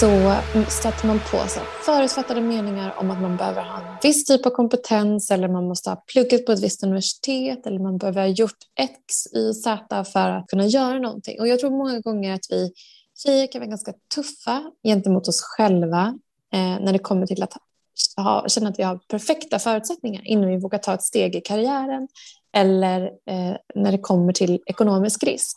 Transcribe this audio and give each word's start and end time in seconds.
så 0.00 0.34
stöter 0.68 1.06
man 1.06 1.20
på 1.30 1.48
så 1.48 1.60
förutfattade 1.84 2.40
meningar 2.40 2.94
om 2.98 3.10
att 3.10 3.20
man 3.20 3.36
behöver 3.36 3.62
ha 3.62 3.78
en 3.78 3.96
viss 4.02 4.24
typ 4.24 4.46
av 4.46 4.50
kompetens 4.50 5.30
eller 5.30 5.48
man 5.48 5.68
måste 5.68 5.90
ha 5.90 5.96
pluggat 5.96 6.46
på 6.46 6.52
ett 6.52 6.62
visst 6.62 6.82
universitet 6.82 7.66
eller 7.66 7.78
man 7.78 7.98
behöver 7.98 8.20
ha 8.20 8.28
gjort 8.28 8.58
X, 8.80 9.26
Y, 9.34 9.52
Z 9.52 10.04
för 10.04 10.30
att 10.30 10.46
kunna 10.46 10.66
göra 10.66 10.98
någonting. 10.98 11.40
Och 11.40 11.48
jag 11.48 11.58
tror 11.58 11.70
många 11.70 12.00
gånger 12.00 12.34
att 12.34 12.46
vi 12.50 12.72
tjejer 13.24 13.46
kan 13.46 13.60
vara 13.60 13.68
ganska 13.68 13.92
tuffa 14.14 14.62
gentemot 14.84 15.28
oss 15.28 15.42
själva 15.42 16.18
eh, 16.52 16.80
när 16.80 16.92
det 16.92 16.98
kommer 16.98 17.26
till 17.26 17.42
att 17.42 17.52
ha, 18.16 18.48
känna 18.48 18.68
att 18.68 18.78
vi 18.78 18.82
har 18.82 18.98
perfekta 19.08 19.58
förutsättningar 19.58 20.22
innan 20.24 20.50
vi 20.50 20.56
vågar 20.56 20.78
ta 20.78 20.94
ett 20.94 21.02
steg 21.02 21.36
i 21.36 21.40
karriären 21.40 22.08
eller 22.56 23.02
eh, 23.02 23.56
när 23.74 23.92
det 23.92 23.98
kommer 23.98 24.32
till 24.32 24.60
ekonomisk 24.66 25.24
risk. 25.24 25.56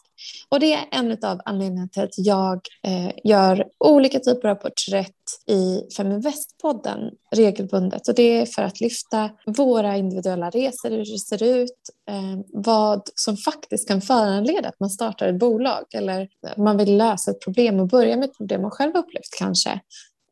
Och 0.50 0.60
det 0.60 0.73
är 0.73 0.86
en 0.91 1.12
av 1.12 1.41
anledningarna 1.46 1.88
till 1.88 2.04
att 2.04 2.18
jag 2.18 2.62
eh, 2.84 3.12
gör 3.23 3.68
olika 3.80 4.20
typer 4.20 4.50
av 4.50 4.55
porträtt 4.55 5.13
i 5.50 5.82
Feminvest-podden 5.98 7.12
regelbundet. 7.36 8.08
Och 8.08 8.16
det 8.16 8.41
är 8.41 8.46
för 8.46 8.62
att 8.62 8.82
lyfta 8.82 9.30
våra 9.46 9.98
individuella 9.98 10.49
resor, 10.49 10.90
hur 10.90 10.98
det 10.98 11.20
ser 11.20 11.44
ut, 11.44 11.90
eh, 12.10 12.40
vad 12.54 13.02
som 13.16 13.38
faktiskt 13.38 13.88
kan 13.88 14.02
föranleda 14.02 14.70
att 14.70 14.80
man 14.80 14.90
startar 14.90 15.27
ett 15.27 15.40
bolag 15.40 15.84
eller 15.94 16.27
man 16.58 16.77
vill 16.77 16.98
lösa 16.98 17.32
ett 17.32 17.41
problem 17.41 17.80
och 17.80 17.88
börja 17.88 18.18
med 18.18 18.30
ett 18.30 18.38
problem 18.38 18.62
man 18.62 18.72
själv 18.72 18.96
upplevt 18.96 19.38
kanske. 19.38 19.80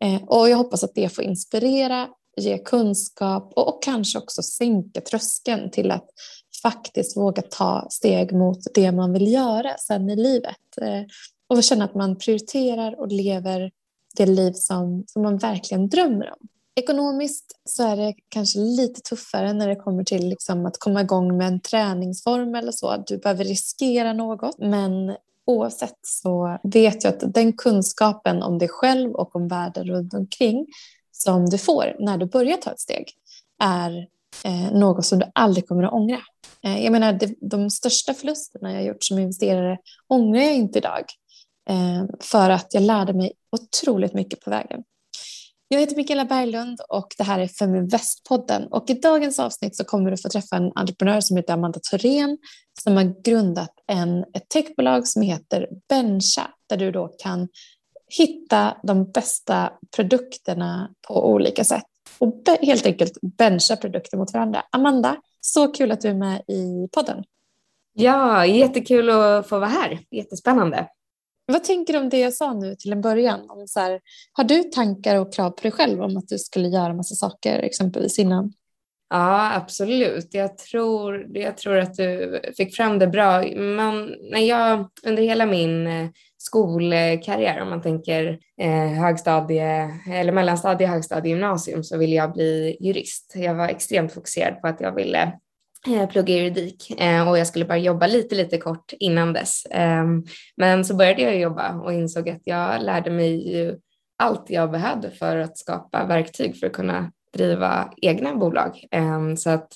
Eh, 0.06 0.24
och 0.24 0.50
jag 0.50 0.58
hoppas 0.58 0.84
att 0.84 0.96
det 0.96 1.10
får 1.10 1.24
inspirera, 1.24 2.08
ge 2.38 2.58
kunskap 2.58 3.54
och, 3.56 3.68
och 3.68 3.84
kanske 3.84 4.20
också 4.20 4.44
sänka 4.44 5.02
tröskeln 5.02 5.72
till 5.72 5.92
att 5.92 6.10
faktiskt 6.62 7.18
våga 7.18 7.42
ta 7.42 7.88
steg 7.90 8.34
mot 8.34 8.60
det 8.74 8.92
man 8.92 9.14
vill 9.14 9.34
göra 9.34 9.78
sen 9.78 10.10
i 10.10 10.16
livet. 10.16 10.78
Eh, 10.82 11.02
och 11.50 11.64
känna 11.64 11.86
att 11.86 11.96
man 11.96 12.18
prioriterar 12.18 13.00
och 13.00 13.08
lever 13.08 13.72
det 14.18 14.26
liv 14.26 14.52
som, 14.54 15.04
som 15.08 15.22
man 15.22 15.38
verkligen 15.38 15.90
drömmer 15.90 16.32
om. 16.32 16.48
Ekonomiskt 16.76 17.60
så 17.66 17.84
är 17.84 17.98
det 17.98 18.14
kanske 18.30 18.60
lite 18.60 19.02
tuffare 19.02 19.54
när 19.54 19.68
det 19.68 19.76
kommer 19.76 20.04
till 20.04 20.30
liksom 20.30 20.66
att 20.66 20.80
komma 20.80 21.02
igång 21.02 21.38
med 21.38 21.48
en 21.48 21.60
träningsform 21.60 22.56
eller 22.56 22.72
så. 22.72 23.04
Du 23.08 23.18
behöver 23.18 23.44
riskera 23.44 24.14
något, 24.14 24.60
men 24.60 25.16
oavsett 25.46 26.00
så 26.02 26.60
vet 26.64 27.04
jag 27.04 27.14
att 27.14 27.34
den 27.34 27.54
kunskapen 27.54 28.44
om 28.44 28.58
dig 28.58 28.68
själv 28.68 29.12
och 29.12 29.36
om 29.36 29.48
världen 29.48 29.84
runt 29.84 30.14
omkring 30.14 30.66
som 31.12 31.50
du 31.50 31.58
får 31.58 31.96
när 32.00 32.18
du 32.18 32.26
börjar 32.26 32.58
ta 32.58 32.72
ett 32.72 32.80
steg 32.80 33.06
är 33.64 34.08
eh, 34.44 34.72
något 34.74 35.06
som 35.06 35.20
du 35.20 35.26
aldrig 35.36 35.68
kommer 35.68 35.84
att 35.84 35.94
ångra. 35.94 36.20
Eh, 36.64 36.84
jag 36.84 36.92
menar, 36.92 37.14
det, 37.14 37.36
de 37.42 37.70
största 37.70 38.14
förlusterna 38.14 38.74
jag 38.74 38.86
gjort 38.86 39.04
som 39.04 39.20
investerare 39.20 39.78
ångrar 40.08 40.42
jag 40.42 40.56
inte 40.56 40.80
idag. 40.80 41.04
Eh, 41.70 42.06
för 42.20 42.50
att 42.50 42.74
jag 42.74 42.84
lärde 42.84 43.14
mig 43.14 43.34
otroligt 43.52 44.14
mycket 44.14 44.42
på 44.42 44.50
vägen. 44.50 44.84
Jag 45.76 45.80
heter 45.80 45.96
Mikaela 45.96 46.26
Berglund 46.26 46.80
och 46.90 47.08
det 47.18 47.24
här 47.24 47.40
är 47.40 47.48
Feminvest-podden. 47.48 48.68
Och 48.68 48.90
I 48.90 48.94
dagens 48.94 49.40
avsnitt 49.40 49.76
så 49.76 49.84
kommer 49.84 50.12
du 50.12 50.18
få 50.18 50.30
träffa 50.30 50.56
en 50.56 50.72
entreprenör 50.76 51.22
som 51.22 51.38
heter 51.38 51.54
Amanda 51.54 51.80
Thorén 51.92 52.38
som 52.84 52.96
har 52.96 53.22
grundat 53.24 53.70
en, 53.88 54.20
ett 54.20 54.50
techbolag 54.50 55.08
som 55.08 55.22
heter 55.22 55.68
Bencha 55.90 56.48
där 56.70 56.78
du 56.78 56.92
då 56.92 57.08
kan 57.08 57.48
hitta 58.18 58.78
de 58.84 59.12
bästa 59.12 59.74
produkterna 59.96 60.90
på 61.08 61.30
olika 61.30 61.64
sätt 61.64 61.86
och 62.20 62.44
helt 62.62 62.86
enkelt 62.86 63.14
bencha 63.38 63.76
produkter 63.76 64.18
mot 64.18 64.34
varandra. 64.34 64.64
Amanda, 64.72 65.18
så 65.42 65.68
kul 65.68 65.92
att 65.92 66.02
du 66.02 66.08
är 66.08 66.14
med 66.14 66.42
i 66.48 66.90
podden. 66.92 67.24
Ja, 67.94 68.46
jättekul 68.46 69.10
att 69.10 69.50
få 69.50 69.60
vara 69.60 69.70
här. 69.70 70.00
Jättespännande. 70.12 70.88
Vad 71.46 71.64
tänker 71.64 71.94
du 71.94 72.00
om 72.00 72.10
det 72.10 72.20
jag 72.20 72.34
sa 72.34 72.54
nu 72.54 72.76
till 72.76 72.92
en 72.92 73.02
början? 73.02 73.50
Om 73.50 73.68
så 73.68 73.80
här, 73.80 74.00
har 74.34 74.44
du 74.44 74.64
tankar 74.64 75.16
och 75.16 75.34
krav 75.34 75.50
på 75.50 75.62
dig 75.62 75.72
själv 75.72 76.02
om 76.02 76.18
att 76.18 76.28
du 76.28 76.38
skulle 76.38 76.68
göra 76.68 76.94
massa 76.94 77.16
saker 77.16 77.60
exempelvis 77.60 78.20
innan? 78.20 78.54
Ja, 79.10 79.54
absolut. 79.54 80.34
Jag 80.34 80.58
tror, 80.58 81.28
jag 81.38 81.58
tror 81.58 81.78
att 81.78 81.94
du 81.94 82.42
fick 82.58 82.76
fram 82.76 83.00
det 83.00 83.08
bra. 83.08 83.44
Man, 83.56 84.16
när 84.32 84.40
jag 84.40 84.90
under 85.06 85.24
hela 85.24 85.46
min 85.46 85.88
eh, 85.88 86.08
skolkarriär, 86.38 87.62
om 87.62 87.70
man 87.70 87.82
tänker 87.82 88.40
eh, 88.62 88.88
högstadie 89.02 89.90
eller 90.12 90.32
mellanstadie, 90.32 90.88
högstadie, 90.88 91.30
gymnasium, 91.30 91.84
så 91.84 91.98
ville 91.98 92.16
jag 92.16 92.34
bli 92.34 92.78
jurist. 92.80 93.34
Jag 93.36 93.56
var 93.56 93.68
extremt 93.68 94.14
fokuserad 94.14 94.62
på 94.62 94.68
att 94.68 94.82
jag 94.82 94.96
ville 94.96 95.40
Eh, 95.88 96.08
plugga 96.08 96.34
juridik 96.34 97.02
eh, 97.02 97.30
och 97.30 97.38
jag 97.38 97.48
skulle 97.48 97.66
bara 97.66 97.78
jobba 97.78 98.08
lite, 98.08 98.36
lite 98.36 98.58
kort 98.58 98.94
innan 99.00 99.34
dess. 99.34 99.64
Ehm, 99.72 100.24
men 100.58 100.86
så 100.86 100.96
började 100.96 101.22
jag 101.22 101.40
jobba 101.40 101.76
och 101.76 101.94
insåg 101.94 102.30
att 102.30 102.42
jag 102.44 102.84
lärde 102.84 103.12
mig 103.12 103.56
ju 103.56 103.78
allt 104.18 104.50
jag 104.50 104.72
behövde 104.72 105.12
för 105.12 105.38
att 105.38 105.58
skapa 105.58 106.06
verktyg 106.06 106.60
för 106.60 106.68
att 106.68 106.74
kunna 106.74 107.12
driva 107.34 107.94
egna 108.02 108.36
bolag. 108.36 108.88
Ehm, 108.92 109.38
så 109.38 109.50
att 109.50 109.68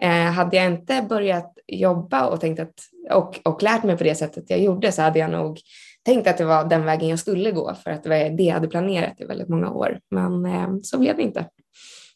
eh, 0.00 0.10
hade 0.10 0.56
jag 0.56 0.66
inte 0.66 1.06
börjat 1.08 1.52
jobba 1.66 2.26
och, 2.26 2.40
tänkt 2.40 2.60
att, 2.60 2.74
och, 3.10 3.40
och 3.44 3.62
lärt 3.62 3.82
mig 3.82 3.96
på 3.96 4.04
det 4.04 4.14
sättet 4.14 4.50
jag 4.50 4.60
gjorde 4.60 4.92
så 4.92 5.02
hade 5.02 5.18
jag 5.18 5.30
nog 5.30 5.60
tänkt 6.04 6.26
att 6.26 6.38
det 6.38 6.44
var 6.44 6.64
den 6.64 6.84
vägen 6.84 7.08
jag 7.08 7.18
skulle 7.18 7.50
gå 7.50 7.74
för 7.74 7.90
att 7.90 8.02
det 8.02 8.08
var 8.08 8.36
det 8.36 8.42
jag 8.42 8.54
hade 8.54 8.68
planerat 8.68 9.20
i 9.20 9.24
väldigt 9.24 9.48
många 9.48 9.70
år. 9.70 10.00
Men 10.10 10.46
ehm, 10.46 10.82
så 10.82 10.98
blev 10.98 11.16
det 11.16 11.22
inte. 11.22 11.46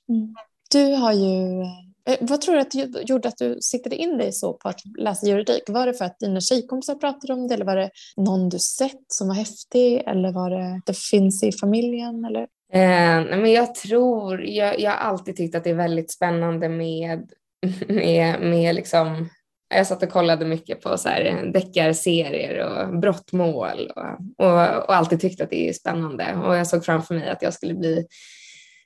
Mm. 0.08 0.34
Du 0.70 0.94
har 0.94 1.12
ju 1.12 1.64
Eh, 2.06 2.16
vad 2.20 2.40
tror 2.40 2.54
du 2.54 2.60
att 2.60 3.08
gjorde 3.08 3.28
att 3.28 3.38
du 3.38 3.58
siktade 3.60 3.96
in 3.96 4.18
dig 4.18 4.32
så 4.32 4.52
på 4.52 4.68
att 4.68 4.80
läsa 4.98 5.26
juridik? 5.26 5.62
Var 5.68 5.86
det 5.86 5.94
för 5.94 6.04
att 6.04 6.18
dina 6.18 6.40
tjejkompisar 6.40 6.94
pratade 6.94 7.32
om 7.32 7.48
det 7.48 7.54
eller 7.54 7.64
var 7.64 7.76
det 7.76 7.90
någon 8.16 8.48
du 8.48 8.58
sett 8.58 9.04
som 9.08 9.28
var 9.28 9.34
häftig 9.34 10.02
eller 10.06 10.32
var 10.32 10.50
det 10.50 10.80
det 10.86 10.98
finns 10.98 11.42
i 11.42 11.52
familjen? 11.52 12.24
Eller? 12.24 12.42
Eh, 12.72 13.38
men 13.38 13.52
jag 13.52 13.74
tror, 13.74 14.44
jag, 14.44 14.80
jag 14.80 14.90
har 14.90 14.98
alltid 14.98 15.36
tyckt 15.36 15.54
att 15.54 15.64
det 15.64 15.70
är 15.70 15.74
väldigt 15.74 16.10
spännande 16.10 16.68
med, 16.68 17.30
med, 17.88 18.40
med 18.40 18.74
liksom, 18.74 19.28
jag 19.74 19.86
satt 19.86 20.02
och 20.02 20.10
kollade 20.10 20.44
mycket 20.44 20.82
på 20.82 20.98
så 20.98 21.08
här 21.08 21.50
deckarserier 21.52 22.58
och 22.66 23.00
brottmål 23.00 23.92
och, 23.96 24.46
och, 24.46 24.84
och 24.84 24.94
alltid 24.94 25.20
tyckt 25.20 25.40
att 25.40 25.50
det 25.50 25.68
är 25.68 25.72
spännande. 25.72 26.34
Och 26.44 26.56
jag 26.56 26.66
såg 26.66 26.84
framför 26.84 27.14
mig 27.14 27.28
att 27.28 27.42
jag 27.42 27.54
skulle 27.54 27.74
bli 27.74 28.06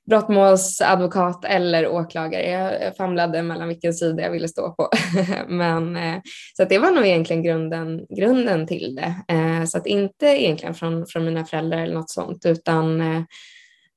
brottmålsadvokat 0.06 1.44
eller 1.44 1.88
åklagare. 1.88 2.50
Jag 2.50 2.96
famlade 2.96 3.42
mellan 3.42 3.68
vilken 3.68 3.94
sida 3.94 4.22
jag 4.22 4.30
ville 4.30 4.48
stå 4.48 4.72
på. 4.72 4.88
Men, 5.48 5.96
eh, 5.96 6.20
så 6.56 6.62
att 6.62 6.68
det 6.68 6.78
var 6.78 6.90
nog 6.90 7.06
egentligen 7.06 7.42
grunden, 7.42 8.06
grunden 8.18 8.66
till 8.66 8.94
det. 8.94 9.34
Eh, 9.34 9.64
så 9.64 9.78
att 9.78 9.86
inte 9.86 10.26
egentligen 10.26 10.74
från, 10.74 11.06
från 11.06 11.24
mina 11.24 11.44
föräldrar 11.44 11.78
eller 11.78 11.94
något 11.94 12.10
sånt 12.10 12.46
utan 12.46 13.00
eh, 13.00 13.22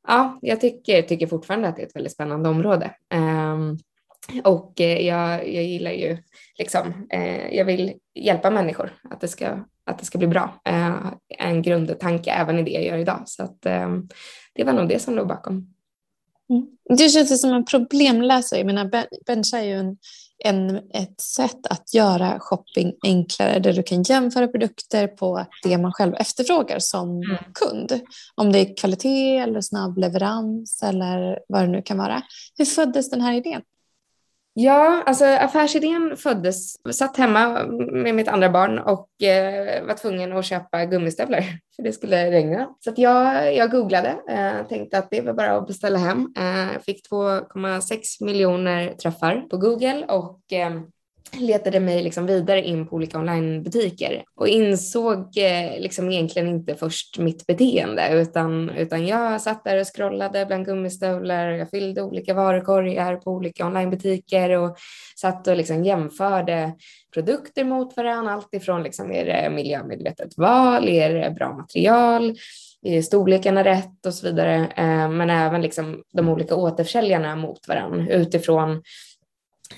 ja, 0.08 0.40
jag 0.42 0.62
tycker, 0.62 1.02
tycker 1.02 1.28
fortfarande 1.28 1.68
att 1.68 1.76
det 1.76 1.82
är 1.82 1.88
ett 1.88 1.96
väldigt 1.96 2.14
spännande 2.14 2.50
område. 2.50 2.92
Ehm, 3.14 3.78
och 4.44 4.74
jag, 4.76 5.50
jag 5.54 5.64
gillar 5.64 5.92
ju, 5.92 6.18
liksom, 6.58 7.08
jag 7.52 7.66
vill 7.66 7.94
hjälpa 8.16 8.50
människor 8.50 8.92
att 9.10 9.22
det 9.22 9.28
ska, 9.28 9.48
att 9.86 10.00
det 10.00 10.06
ska 10.06 10.18
bli 10.18 10.28
bra. 10.28 10.62
En 11.38 11.62
grundtanke 11.62 12.32
även 12.32 12.60
i 12.60 12.64
det 12.64 12.72
jag 12.72 12.84
gör 12.84 12.98
idag. 12.98 13.24
Så 13.26 13.44
att, 13.44 13.66
ehm, 13.66 14.08
det 14.56 14.64
var 14.64 14.74
nog 14.74 14.90
det 14.90 15.00
som 15.00 15.16
låg 15.16 15.28
bakom. 15.28 15.73
Mm. 16.50 16.68
Du 16.98 17.10
känns 17.10 17.42
som 17.42 17.54
en 17.54 17.66
problemlösare. 17.66 18.60
Jag 18.60 18.66
menar, 18.66 19.06
Bencha 19.26 19.60
är 19.60 19.64
ju 19.64 19.74
en 19.74 19.98
en, 20.44 20.76
ett 20.76 21.22
sätt 21.22 21.68
att 21.70 21.94
göra 21.94 22.40
shopping 22.40 22.94
enklare 23.04 23.60
där 23.60 23.74
du 23.74 23.84
kan 23.84 24.04
jämföra 24.04 24.48
produkter 24.48 25.08
på 25.08 25.46
det 25.64 25.78
man 25.78 25.92
själv 25.92 26.14
efterfrågar 26.16 26.80
som 26.80 27.10
mm. 27.10 27.38
kund. 27.54 28.02
Om 28.36 28.52
det 28.52 28.60
är 28.60 28.78
kvalitet 28.78 29.38
eller 29.38 29.62
snabb 29.62 29.98
leverans 29.98 30.84
eller 30.84 31.40
vad 31.48 31.62
det 31.62 31.68
nu 31.68 31.82
kan 31.82 31.98
vara. 31.98 32.22
Hur 32.58 32.66
föddes 32.66 33.10
den 33.10 33.22
här 33.22 33.34
idén? 33.34 33.62
Ja, 34.56 35.04
alltså 35.06 35.26
affärsidén 35.26 36.18
föddes, 36.18 36.76
satt 36.92 37.18
hemma 37.18 37.64
med 37.92 38.16
mitt 38.16 38.28
andra 38.28 38.50
barn 38.50 38.80
och 38.80 39.24
eh, 39.24 39.86
var 39.86 39.94
tvungen 39.94 40.34
att 40.34 40.46
köpa 40.46 40.86
gummistövlar 40.86 41.42
för 41.76 41.84
det 41.84 41.94
skulle 41.94 42.32
regna. 42.32 42.70
Så 42.80 42.90
att 42.90 42.98
jag, 42.98 43.56
jag 43.56 43.72
googlade, 43.72 44.16
eh, 44.30 44.68
tänkte 44.68 44.98
att 44.98 45.10
det 45.12 45.22
var 45.22 45.34
bara 45.34 45.58
att 45.58 45.68
beställa 45.68 46.00
hem. 46.00 46.34
Eh, 46.38 46.82
fick 46.82 47.10
2,6 47.10 48.26
miljoner 48.26 48.94
träffar 48.94 49.42
på 49.50 49.58
Google 49.58 50.06
och 50.06 50.54
eh, 50.54 50.82
letade 51.40 51.80
mig 51.80 52.04
liksom 52.04 52.26
vidare 52.26 52.64
in 52.64 52.88
på 52.88 52.96
olika 52.96 53.20
onlinebutiker 53.20 54.24
och 54.36 54.48
insåg 54.48 55.38
eh, 55.38 55.80
liksom 55.80 56.12
egentligen 56.12 56.48
inte 56.48 56.76
först 56.76 57.20
mitt 57.20 57.48
beteende 57.48 58.10
utan, 58.12 58.70
utan 58.70 59.08
jag 59.08 59.42
satt 59.42 59.64
där 59.64 59.80
och 59.80 59.96
scrollade 59.96 60.46
bland 60.46 60.66
gummistövlar, 60.66 61.48
jag 61.48 61.70
fyllde 61.70 62.02
olika 62.02 62.34
varukorgar 62.34 63.16
på 63.16 63.32
olika 63.32 63.66
onlinebutiker 63.66 64.50
och 64.50 64.78
satt 65.16 65.48
och 65.48 65.58
liksom 65.58 65.84
jämförde 65.84 66.74
produkter 67.14 67.64
mot 67.64 67.98
varandra, 67.98 68.34
allt 68.34 68.54
ifrån 68.54 68.84
liksom, 68.84 69.12
är 69.12 69.26
det 69.26 69.50
miljömedvetet 69.50 70.38
val, 70.38 70.90
är 70.90 71.14
det 71.14 71.32
bra 71.32 71.54
material, 71.54 72.36
är 72.84 73.02
storlekarna 73.02 73.64
rätt 73.64 74.06
och 74.06 74.14
så 74.14 74.26
vidare, 74.26 74.56
eh, 74.56 75.10
men 75.10 75.30
även 75.30 75.62
liksom 75.62 76.04
de 76.14 76.30
olika 76.30 76.56
återförsäljarna 76.56 77.36
mot 77.36 77.68
varandra 77.68 78.14
utifrån 78.14 78.82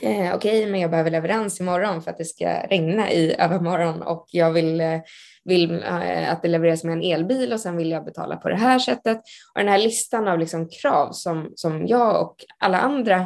eh, 0.01 0.35
okej, 0.35 0.35
okay, 0.35 0.71
men 0.71 0.81
jag 0.81 0.91
behöver 0.91 1.11
leverans 1.11 1.59
imorgon 1.59 2.01
för 2.01 2.11
att 2.11 2.17
det 2.17 2.25
ska 2.25 2.49
regna 2.49 3.11
i 3.11 3.35
övermorgon 3.39 4.01
och 4.01 4.27
jag 4.31 4.51
vill, 4.51 4.81
eh, 4.81 4.99
vill 5.43 5.83
eh, 5.83 6.31
att 6.31 6.41
det 6.41 6.47
levereras 6.47 6.83
med 6.83 6.93
en 6.93 7.03
elbil 7.03 7.53
och 7.53 7.59
sen 7.59 7.77
vill 7.77 7.91
jag 7.91 8.05
betala 8.05 8.35
på 8.35 8.49
det 8.49 8.55
här 8.55 8.79
sättet. 8.79 9.17
Och 9.53 9.59
den 9.59 9.67
här 9.67 9.77
listan 9.77 10.27
av 10.27 10.39
liksom 10.39 10.69
krav 10.69 11.11
som, 11.11 11.51
som 11.55 11.87
jag 11.87 12.21
och 12.21 12.35
alla 12.59 12.79
andra 12.79 13.25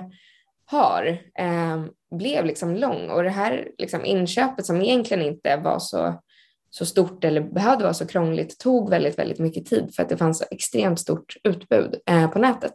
har 0.66 1.20
eh, 1.40 1.84
blev 2.12 2.46
liksom 2.46 2.76
lång 2.76 3.10
och 3.10 3.24
det 3.24 3.30
här 3.30 3.68
liksom 3.78 4.06
inköpet 4.06 4.66
som 4.66 4.82
egentligen 4.82 5.24
inte 5.24 5.58
var 5.58 5.80
så, 5.80 6.22
så 6.70 6.86
stort 6.86 7.24
eller 7.24 7.42
behövde 7.42 7.84
vara 7.84 7.94
så 7.94 8.08
krångligt 8.08 8.60
tog 8.60 8.90
väldigt, 8.90 9.20
väldigt 9.20 9.40
mycket 9.40 9.66
tid 9.66 9.96
för 9.96 10.04
att 10.04 10.10
det 10.10 10.18
fanns 10.18 10.38
så 10.38 10.46
extremt 10.52 11.00
stort 11.00 11.36
utbud 11.44 11.96
eh, 12.10 12.32
på 12.32 12.40
nätet. 12.40 12.74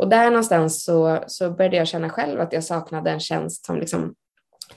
Och 0.00 0.08
där 0.08 0.30
någonstans 0.30 0.84
så, 0.84 1.24
så 1.26 1.50
började 1.50 1.76
jag 1.76 1.88
känna 1.88 2.10
själv 2.10 2.40
att 2.40 2.52
jag 2.52 2.64
saknade 2.64 3.10
en 3.10 3.20
tjänst 3.20 3.66
som 3.66 3.78
liksom 3.78 4.14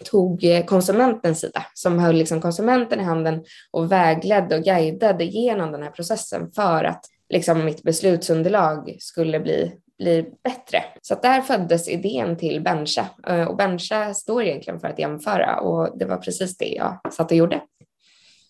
tog 0.04 0.44
eh, 0.44 0.66
konsumentens 0.66 1.40
sida, 1.40 1.66
som 1.74 2.00
höll 2.00 2.16
liksom 2.16 2.42
konsumenten 2.42 3.00
i 3.00 3.04
handen 3.04 3.44
och 3.72 3.92
vägledde 3.92 4.58
och 4.58 4.64
guidade 4.64 5.24
genom 5.24 5.72
den 5.72 5.84
här 5.84 5.92
processen 5.92 6.52
för 6.52 6.84
att 6.84 7.06
liksom 7.30 7.66
mitt 7.66 7.84
beslutsunderlag 7.84 8.96
skulle 9.00 9.40
bli, 9.40 9.72
bli 9.98 10.30
bättre. 10.44 10.84
Så 11.02 11.14
att 11.14 11.22
där 11.22 11.42
föddes 11.42 11.90
idén 11.90 12.38
till 12.38 12.62
Bencha 12.62 13.06
eh, 13.28 13.44
och 13.44 13.58
Bencha 13.58 14.14
står 14.14 14.44
egentligen 14.44 14.80
för 14.80 14.88
att 14.88 15.00
jämföra 15.00 15.60
och 15.60 15.98
det 15.98 16.06
var 16.06 16.18
precis 16.18 16.58
det 16.58 16.70
jag 16.70 17.14
satt 17.14 17.32
och 17.32 17.38
gjorde. 17.38 17.62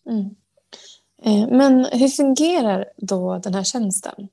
Mm. 0.09 0.29
Eh, 1.23 1.57
men 1.57 1.85
hur 1.85 2.07
fungerar 2.07 2.85
då 2.97 3.37
den 3.37 3.53
här 3.53 3.63
tjänsten? 3.63 4.29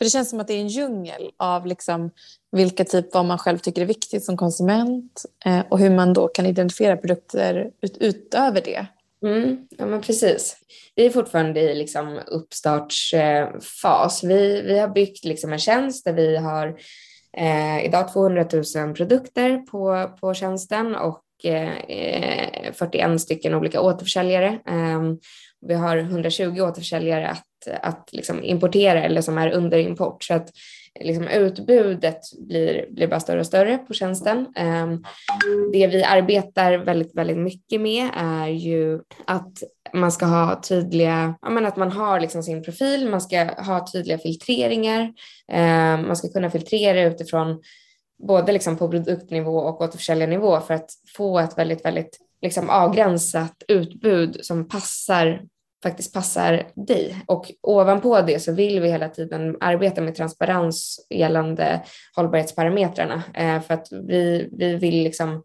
För 0.00 0.04
det 0.04 0.10
känns 0.10 0.30
som 0.30 0.40
att 0.40 0.46
det 0.46 0.54
är 0.54 0.60
en 0.60 0.68
djungel 0.68 1.30
av 1.36 1.66
liksom 1.66 2.10
vilka 2.52 2.84
typ 2.84 3.14
vad 3.14 3.24
man 3.24 3.38
själv 3.38 3.58
tycker 3.58 3.82
är 3.82 3.86
viktigt 3.86 4.24
som 4.24 4.36
konsument 4.36 5.24
eh, 5.44 5.60
och 5.68 5.78
hur 5.78 5.90
man 5.90 6.12
då 6.12 6.28
kan 6.28 6.46
identifiera 6.46 6.96
produkter 6.96 7.70
ut, 7.82 7.96
utöver 8.00 8.60
det. 8.60 8.86
Mm, 9.26 9.66
ja 9.78 9.86
men 9.86 10.00
precis. 10.00 10.56
Vi 10.94 11.06
är 11.06 11.10
fortfarande 11.10 11.60
i 11.60 11.74
liksom 11.74 12.20
uppstartsfas. 12.26 14.24
Vi, 14.24 14.62
vi 14.62 14.78
har 14.78 14.88
byggt 14.88 15.24
liksom 15.24 15.52
en 15.52 15.58
tjänst 15.58 16.04
där 16.04 16.12
vi 16.12 16.36
har 16.36 16.78
eh, 17.36 17.84
idag 17.84 18.12
200 18.12 18.46
000 18.76 18.94
produkter 18.94 19.56
på, 19.56 20.10
på 20.20 20.34
tjänsten 20.34 20.94
och 20.94 21.24
eh, 21.44 21.78
eh 21.78 22.72
41 22.72 23.20
stycken 23.20 23.54
olika 23.54 23.80
återförsäljare. 23.80 24.58
Ehm, 24.66 25.18
vi 25.66 25.74
har 25.74 25.96
120 25.96 26.60
återförsäljare 26.60 27.28
att 27.28 27.44
att 27.82 28.08
liksom 28.12 28.44
importera 28.44 29.02
eller 29.02 29.22
som 29.22 29.38
är 29.38 29.50
under 29.50 29.78
import. 29.78 30.24
Så 30.24 30.34
att 30.34 30.50
liksom 31.00 31.28
utbudet 31.28 32.20
blir, 32.48 32.86
blir 32.90 33.06
bara 33.06 33.20
större 33.20 33.40
och 33.40 33.46
större 33.46 33.78
på 33.78 33.94
tjänsten. 33.94 34.46
Ehm, 34.56 35.04
det 35.72 35.86
vi 35.86 36.04
arbetar 36.04 36.78
väldigt, 36.78 37.14
väldigt 37.14 37.38
mycket 37.38 37.80
med 37.80 38.10
är 38.16 38.48
ju 38.48 39.00
att 39.24 39.62
man 39.92 40.12
ska 40.12 40.26
ha 40.26 40.60
tydliga, 40.62 41.34
menar, 41.42 41.68
att 41.68 41.76
man 41.76 41.92
har 41.92 42.20
liksom 42.20 42.42
sin 42.42 42.62
profil, 42.62 43.10
man 43.10 43.20
ska 43.20 43.44
ha 43.44 43.86
tydliga 43.92 44.18
filtreringar, 44.18 45.12
ehm, 45.52 46.06
man 46.06 46.16
ska 46.16 46.28
kunna 46.28 46.50
filtrera 46.50 47.02
utifrån 47.02 47.62
både 48.28 48.52
liksom 48.52 48.76
på 48.76 48.88
produktnivå 48.88 49.58
och 49.58 49.80
återförsäljarnivå 49.80 50.60
för 50.60 50.74
att 50.74 50.90
få 51.16 51.38
ett 51.38 51.58
väldigt, 51.58 51.84
väldigt 51.84 52.18
liksom 52.42 52.70
avgränsat 52.70 53.62
utbud 53.68 54.44
som 54.44 54.68
passar 54.68 55.42
faktiskt 55.82 56.14
passar 56.14 56.70
dig. 56.74 57.24
Och 57.26 57.52
ovanpå 57.62 58.20
det 58.20 58.40
så 58.40 58.52
vill 58.52 58.80
vi 58.80 58.90
hela 58.90 59.08
tiden 59.08 59.56
arbeta 59.60 60.00
med 60.00 60.14
transparens 60.14 61.06
gällande 61.10 61.82
hållbarhetsparametrarna 62.16 63.22
eh, 63.34 63.60
för 63.60 63.74
att 63.74 63.92
vi, 63.92 64.48
vi 64.52 64.74
vill 64.76 65.04
liksom 65.04 65.42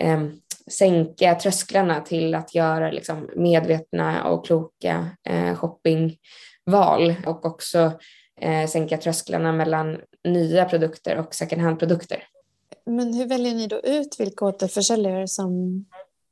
eh, 0.00 0.24
sänka 0.70 1.34
trösklarna 1.34 2.00
till 2.00 2.34
att 2.34 2.54
göra 2.54 2.90
liksom 2.90 3.30
medvetna 3.36 4.28
och 4.28 4.46
kloka 4.46 5.10
eh, 5.28 5.54
shoppingval 5.54 7.14
och 7.26 7.44
också 7.44 7.92
eh, 8.40 8.68
sänka 8.68 8.96
trösklarna 8.96 9.52
mellan 9.52 10.00
nya 10.24 10.64
produkter 10.64 11.18
och 11.18 11.34
second 11.34 11.62
hand-produkter. 11.62 12.22
Men 12.86 13.14
hur 13.14 13.26
väljer 13.26 13.54
ni 13.54 13.66
då 13.66 13.80
ut 13.80 14.20
vilka 14.20 14.44
återförsäljare 14.44 15.28
som... 15.28 15.84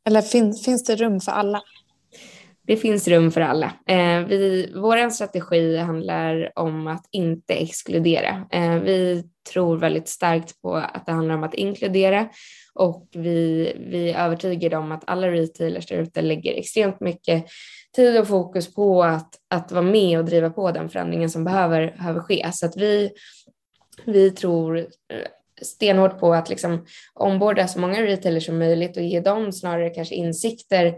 Eller 0.05 0.23
finns, 0.23 0.65
finns 0.65 0.85
det 0.85 0.97
rum 0.97 1.21
för 1.21 1.33
alla? 1.33 1.63
det 2.67 2.77
finns 2.77 3.09
rum 3.09 3.31
för 3.31 3.41
alla. 3.41 3.73
Eh, 3.87 4.25
vi, 4.27 4.73
vår 4.77 5.11
strategi 5.11 5.77
handlar 5.77 6.59
om 6.59 6.87
att 6.87 7.09
inte 7.11 7.55
exkludera. 7.55 8.47
Eh, 8.51 8.77
vi 8.77 9.25
tror 9.53 9.77
väldigt 9.77 10.09
starkt 10.09 10.63
på 10.63 10.75
att 10.75 11.07
det 11.07 11.13
handlar 11.13 11.35
om 11.35 11.45
att 11.45 11.55
inkludera 11.55 12.29
och 12.75 13.09
vi, 13.13 13.73
vi 13.91 14.11
är 14.11 14.25
övertygade 14.25 14.77
om 14.77 14.93
att 14.93 15.03
alla 15.07 15.31
retailers 15.31 15.87
där 15.87 15.97
ute 15.97 16.23
lägger 16.23 16.55
extremt 16.55 17.01
mycket 17.01 17.45
tid 17.97 18.21
och 18.21 18.29
fokus 18.29 18.75
på 18.75 19.05
att, 19.05 19.35
att 19.51 19.73
vara 19.73 19.83
med 19.83 20.19
och 20.19 20.25
driva 20.25 20.51
på 20.51 20.71
den 20.71 20.89
förändringen 20.89 21.31
som 21.31 21.45
behöver, 21.45 21.95
behöver 21.97 22.21
ske. 22.21 22.51
Så 22.53 22.67
att 22.67 22.77
vi, 22.77 23.11
vi 24.05 24.31
tror 24.31 24.79
eh, 24.79 24.85
stenhårt 25.65 26.21
på 26.21 26.35
att 26.35 26.49
liksom 26.49 26.87
omborda 27.15 27.69
så 27.69 27.81
många 27.81 28.03
retailers 28.03 28.47
som 28.47 28.59
möjligt 28.59 28.97
och 28.97 29.03
ge 29.03 29.21
dem 29.21 29.53
snarare 29.53 29.91
kanske 29.91 30.15
insikter 30.15 30.95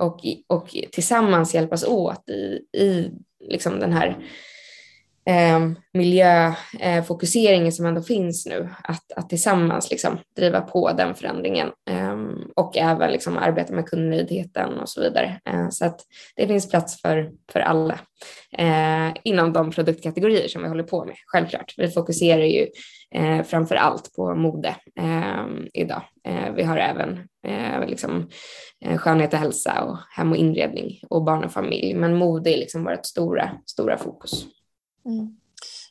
och, 0.00 0.20
och 0.46 0.68
tillsammans 0.92 1.54
hjälpas 1.54 1.84
åt 1.84 2.30
i, 2.30 2.78
i 2.78 3.10
liksom 3.40 3.80
den 3.80 3.92
här 3.92 4.16
eh, 5.30 5.70
miljöfokuseringen 5.92 7.66
eh, 7.66 7.72
som 7.72 7.86
ändå 7.86 8.02
finns 8.02 8.46
nu, 8.46 8.68
att, 8.82 9.12
att 9.16 9.28
tillsammans 9.28 9.90
liksom 9.90 10.18
driva 10.36 10.60
på 10.60 10.92
den 10.92 11.14
förändringen 11.14 11.68
eh, 11.90 12.16
och 12.56 12.76
även 12.76 13.12
liksom 13.12 13.38
arbeta 13.38 13.72
med 13.72 13.86
kundnöjdheten 13.86 14.78
och 14.78 14.88
så 14.88 15.00
vidare. 15.00 15.40
Eh, 15.44 15.68
så 15.70 15.84
att 15.84 16.00
det 16.36 16.46
finns 16.46 16.70
plats 16.70 17.00
för, 17.02 17.30
för 17.52 17.60
alla 17.60 17.98
eh, 18.58 19.08
inom 19.24 19.52
de 19.52 19.70
produktkategorier 19.70 20.48
som 20.48 20.62
vi 20.62 20.68
håller 20.68 20.84
på 20.84 21.04
med, 21.04 21.14
självklart. 21.26 21.74
Vi 21.76 21.90
fokuserar 21.90 22.44
ju 22.44 22.66
eh, 23.14 23.42
framför 23.42 23.74
allt 23.74 24.12
på 24.16 24.34
mode 24.34 24.76
ehm, 25.00 25.66
idag. 25.72 26.02
Vi 26.56 26.62
har 26.62 26.76
även 26.76 27.28
liksom, 27.88 28.30
skönhet 28.96 29.32
och 29.32 29.38
hälsa 29.38 29.82
och 29.82 29.98
hem 30.16 30.30
och 30.30 30.36
inredning 30.36 31.00
och 31.10 31.24
barn 31.24 31.44
och 31.44 31.52
familj. 31.52 31.94
Men 31.94 32.16
mode 32.16 32.50
är 32.50 32.56
liksom 32.58 32.84
vårt 32.84 33.06
stora, 33.06 33.50
stora 33.66 33.98
fokus. 33.98 34.46
Mm. 35.06 35.36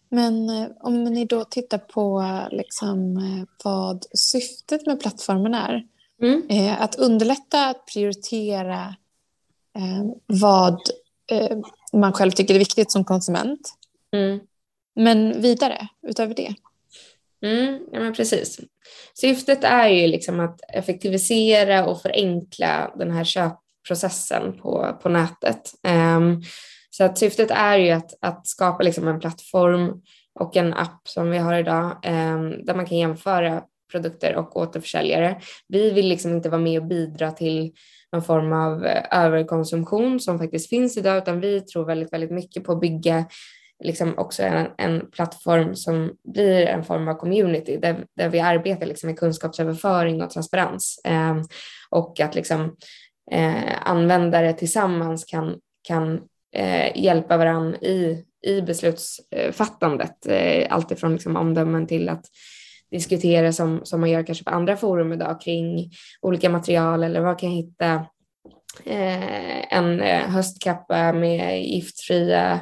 Men 0.09 0.49
eh, 0.49 0.67
om 0.79 1.03
ni 1.03 1.25
då 1.25 1.43
tittar 1.43 1.77
på 1.77 2.23
liksom, 2.51 3.17
eh, 3.17 3.47
vad 3.63 4.05
syftet 4.13 4.85
med 4.85 4.99
plattformen 4.99 5.53
är. 5.53 5.83
Mm. 6.21 6.47
Eh, 6.49 6.81
att 6.81 6.95
underlätta 6.95 7.67
att 7.67 7.85
prioritera 7.85 8.95
vad 10.25 10.79
man 11.93 12.13
själv 12.13 12.31
tycker 12.31 12.55
är 12.55 12.59
viktigt 12.59 12.91
som 12.91 13.05
konsument. 13.05 13.73
Mm. 14.11 14.39
Men 14.95 15.41
vidare, 15.41 15.87
utöver 16.07 16.35
det? 16.35 16.55
Mm, 17.41 17.79
ja, 17.91 17.99
men 17.99 18.13
precis. 18.13 18.59
Syftet 19.13 19.63
är 19.63 19.87
ju 19.87 20.07
liksom 20.07 20.39
att 20.39 20.61
effektivisera 20.73 21.85
och 21.85 22.01
förenkla 22.01 22.93
den 22.95 23.11
här 23.11 23.23
köpprocessen 23.23 24.57
på, 24.61 24.99
på 25.03 25.09
nätet. 25.09 25.73
Um, 25.83 26.41
så 26.99 27.05
att 27.05 27.17
syftet 27.17 27.51
är 27.51 27.77
ju 27.77 27.91
att, 27.91 28.13
att 28.21 28.47
skapa 28.47 28.83
liksom 28.83 29.07
en 29.07 29.19
plattform 29.19 30.01
och 30.39 30.57
en 30.57 30.73
app 30.73 31.07
som 31.07 31.31
vi 31.31 31.37
har 31.37 31.59
idag 31.59 31.97
ehm, 32.03 32.65
där 32.65 32.75
man 32.75 32.85
kan 32.85 32.97
jämföra 32.97 33.63
produkter 33.91 34.35
och 34.35 34.57
återförsäljare. 34.57 35.41
Vi 35.67 35.91
vill 35.91 36.07
liksom 36.07 36.31
inte 36.31 36.49
vara 36.49 36.61
med 36.61 36.81
och 36.81 36.87
bidra 36.87 37.31
till 37.31 37.71
någon 38.11 38.23
form 38.23 38.53
av 38.53 38.85
eh, 38.85 39.03
överkonsumtion 39.11 40.19
som 40.19 40.39
faktiskt 40.39 40.69
finns 40.69 40.97
idag, 40.97 41.17
utan 41.17 41.39
vi 41.39 41.61
tror 41.61 41.85
väldigt, 41.85 42.13
väldigt 42.13 42.31
mycket 42.31 42.63
på 42.63 42.71
att 42.71 42.79
bygga 42.79 43.25
liksom 43.83 44.17
också 44.17 44.43
en, 44.43 44.67
en 44.77 45.11
plattform 45.11 45.75
som 45.75 46.11
blir 46.33 46.65
en 46.65 46.83
form 46.83 47.07
av 47.07 47.13
community 47.13 47.77
där, 47.77 48.05
där 48.15 48.29
vi 48.29 48.39
arbetar 48.39 48.85
liksom 48.85 49.07
med 49.07 49.19
kunskapsöverföring 49.19 50.21
och 50.21 50.29
transparens 50.29 51.01
eh, 51.05 51.41
och 51.89 52.19
att 52.19 52.35
liksom, 52.35 52.75
eh, 53.31 53.89
användare 53.89 54.53
tillsammans 54.53 55.25
kan, 55.25 55.59
kan 55.87 56.21
eh, 56.55 56.97
hjälpa 56.97 57.37
varandra 57.37 57.77
i, 57.77 58.25
i 58.45 58.61
beslutsfattandet. 58.61 60.25
Eh, 60.25 60.67
alltifrån 60.69 61.13
liksom 61.13 61.35
omdömen 61.35 61.87
till 61.87 62.09
att 62.09 62.25
diskutera 62.91 63.53
som, 63.53 63.81
som 63.83 63.99
man 63.99 64.09
gör 64.09 64.23
kanske 64.23 64.43
på 64.43 64.51
andra 64.51 64.77
forum 64.77 65.13
idag 65.13 65.41
kring 65.41 65.91
olika 66.21 66.49
material 66.49 67.03
eller 67.03 67.21
vad 67.21 67.39
kan 67.39 67.49
jag 67.49 67.55
hitta 67.55 67.93
eh, 68.85 69.73
en 69.73 70.01
eh, 70.01 70.21
höstkappa 70.21 71.13
med 71.13 71.63
giftfria 71.63 72.59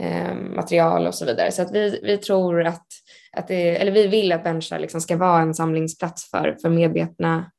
eh, 0.00 0.34
material 0.34 1.06
och 1.06 1.14
så 1.14 1.24
vidare. 1.24 1.52
Så 1.52 1.62
att 1.62 1.74
vi, 1.74 2.00
vi 2.02 2.18
tror 2.18 2.64
att, 2.64 2.86
att 3.32 3.48
det, 3.48 3.76
eller 3.76 3.92
vi 3.92 4.06
vill 4.06 4.32
att 4.32 4.44
Bencha 4.44 4.78
liksom 4.78 5.00
ska 5.00 5.16
vara 5.16 5.42
en 5.42 5.54
samlingsplats 5.54 6.30
för, 6.30 6.56
för 6.62 6.68
medvetna 6.68 7.50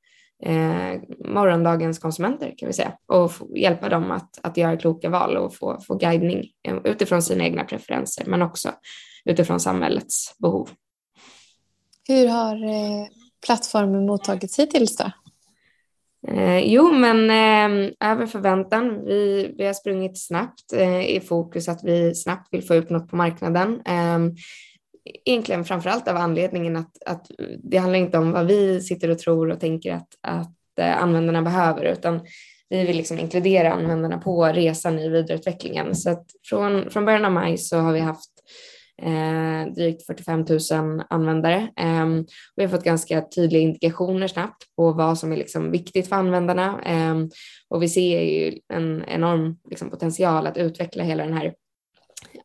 eh, 0.43 1.01
morgondagens 1.25 1.99
konsumenter 1.99 2.53
kan 2.57 2.67
vi 2.67 2.73
säga 2.73 2.91
och 3.07 3.31
hjälpa 3.57 3.89
dem 3.89 4.11
att, 4.11 4.39
att 4.43 4.57
göra 4.57 4.77
kloka 4.77 5.09
val 5.09 5.37
och 5.37 5.55
få, 5.55 5.81
få 5.87 5.95
guidning 5.95 6.43
eh, 6.67 6.77
utifrån 6.83 7.21
sina 7.21 7.43
egna 7.43 7.63
preferenser 7.63 8.25
men 8.25 8.41
också 8.41 8.71
utifrån 9.25 9.59
samhällets 9.59 10.35
behov. 10.37 10.69
Hur 12.07 12.27
har 12.27 12.55
eh, 12.63 13.07
plattformen 13.45 14.05
mottagits 14.05 14.59
hittills 14.59 14.97
då? 14.97 15.11
Eh, 16.27 16.59
jo, 16.59 16.91
men 16.91 17.29
eh, 17.29 17.91
över 18.11 18.25
förväntan. 18.25 19.05
Vi, 19.05 19.53
vi 19.57 19.65
har 19.65 19.73
sprungit 19.73 20.25
snabbt 20.25 20.73
eh, 20.73 21.09
i 21.09 21.19
fokus 21.19 21.69
att 21.69 21.83
vi 21.83 22.15
snabbt 22.15 22.53
vill 22.53 22.63
få 22.67 22.75
ut 22.75 22.89
något 22.89 23.09
på 23.09 23.15
marknaden. 23.15 23.81
Egentligen 25.25 25.65
framför 25.65 25.89
allt 25.89 26.07
av 26.07 26.17
anledningen 26.17 26.75
att, 26.75 27.03
att 27.05 27.31
det 27.63 27.77
handlar 27.77 27.99
inte 27.99 28.17
om 28.17 28.31
vad 28.31 28.47
vi 28.47 28.81
sitter 28.81 29.09
och 29.09 29.19
tror 29.19 29.51
och 29.51 29.59
tänker 29.59 29.93
att, 29.93 30.07
att 30.21 30.79
eh, 30.79 31.03
användarna 31.03 31.41
behöver, 31.41 31.85
utan 31.85 32.21
vi 32.69 32.85
vill 32.85 32.97
liksom 32.97 33.19
inkludera 33.19 33.73
användarna 33.73 34.17
på 34.17 34.45
resan 34.45 34.99
i 34.99 35.09
vidareutvecklingen. 35.09 35.95
Så 35.95 36.09
att 36.09 36.25
från, 36.49 36.89
från 36.89 37.05
början 37.05 37.25
av 37.25 37.31
maj 37.31 37.57
så 37.57 37.77
har 37.77 37.93
vi 37.93 37.99
haft 37.99 38.31
eh, 39.01 39.73
drygt 39.73 40.05
45 40.05 40.45
000 40.71 41.03
användare. 41.09 41.69
Eh, 41.77 42.05
vi 42.55 42.63
har 42.63 42.69
fått 42.69 42.83
ganska 42.83 43.21
tydliga 43.21 43.61
indikationer 43.61 44.27
snabbt 44.27 44.75
på 44.75 44.91
vad 44.91 45.17
som 45.17 45.31
är 45.31 45.37
liksom 45.37 45.71
viktigt 45.71 46.09
för 46.09 46.15
användarna 46.15 46.81
eh, 46.85 47.15
och 47.69 47.83
vi 47.83 47.89
ser 47.89 48.21
ju 48.21 48.59
en 48.73 49.03
enorm 49.07 49.57
liksom, 49.69 49.89
potential 49.89 50.47
att 50.47 50.57
utveckla 50.57 51.03
hela 51.03 51.23
den 51.23 51.33
här 51.33 51.53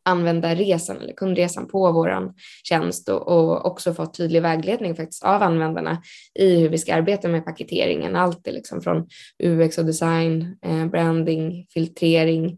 användarresan 0.05 0.97
eller 0.97 1.13
kundresan 1.13 1.67
på 1.67 1.91
vår 1.91 2.33
tjänst 2.63 3.09
och, 3.09 3.27
och, 3.27 3.65
också 3.65 3.93
fått 3.93 4.17
tydlig 4.17 4.41
vägledning 4.41 4.95
faktiskt 4.95 5.23
av 5.23 5.43
användarna 5.43 6.01
i 6.39 6.59
hur 6.59 6.69
vi 6.69 6.77
ska 6.77 6.93
arbeta 6.93 7.27
med 7.27 7.45
paketeringen. 7.45 8.15
Allt 8.15 8.47
är 8.47 8.51
liksom 8.51 8.81
från 8.81 9.07
UX 9.43 9.77
och 9.77 9.85
design, 9.85 10.57
eh, 10.65 10.85
branding, 10.85 11.65
filtrering 11.73 12.57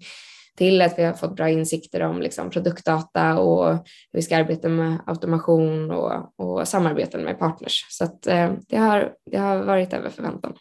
till 0.58 0.82
att 0.82 1.00
vi 1.00 1.04
har 1.04 1.14
fått 1.14 1.36
bra 1.36 1.50
insikter 1.50 2.02
om 2.02 2.22
liksom, 2.22 2.50
produktdata 2.50 3.40
och 3.40 3.70
hur 3.70 3.80
vi 4.12 4.22
ska 4.22 4.38
arbeta 4.38 4.70
med 4.70 4.98
automation 5.06 5.92
och, 5.92 6.40
och 6.40 6.68
samarbeten 6.68 7.24
med 7.24 7.40
partners. 7.40 7.86
Så 7.90 8.04
att, 8.04 8.28
eh, 8.28 8.52
det, 8.68 8.78
har, 8.78 9.14
det 9.32 9.38
har 9.38 9.64
varit 9.64 9.94
över 9.94 10.10
förväntan. 10.10 10.54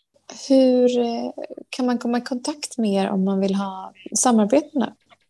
Hur 0.49 0.99
eh, 0.99 1.31
kan 1.71 1.87
man 1.87 1.99
komma 1.99 2.19
i 2.19 2.21
kontakt 2.21 2.79
med 2.79 3.05
er 3.05 3.11
om 3.11 3.25
man 3.25 3.41
vill 3.41 3.55
ha 3.55 3.93
samarbeten? 4.17 4.85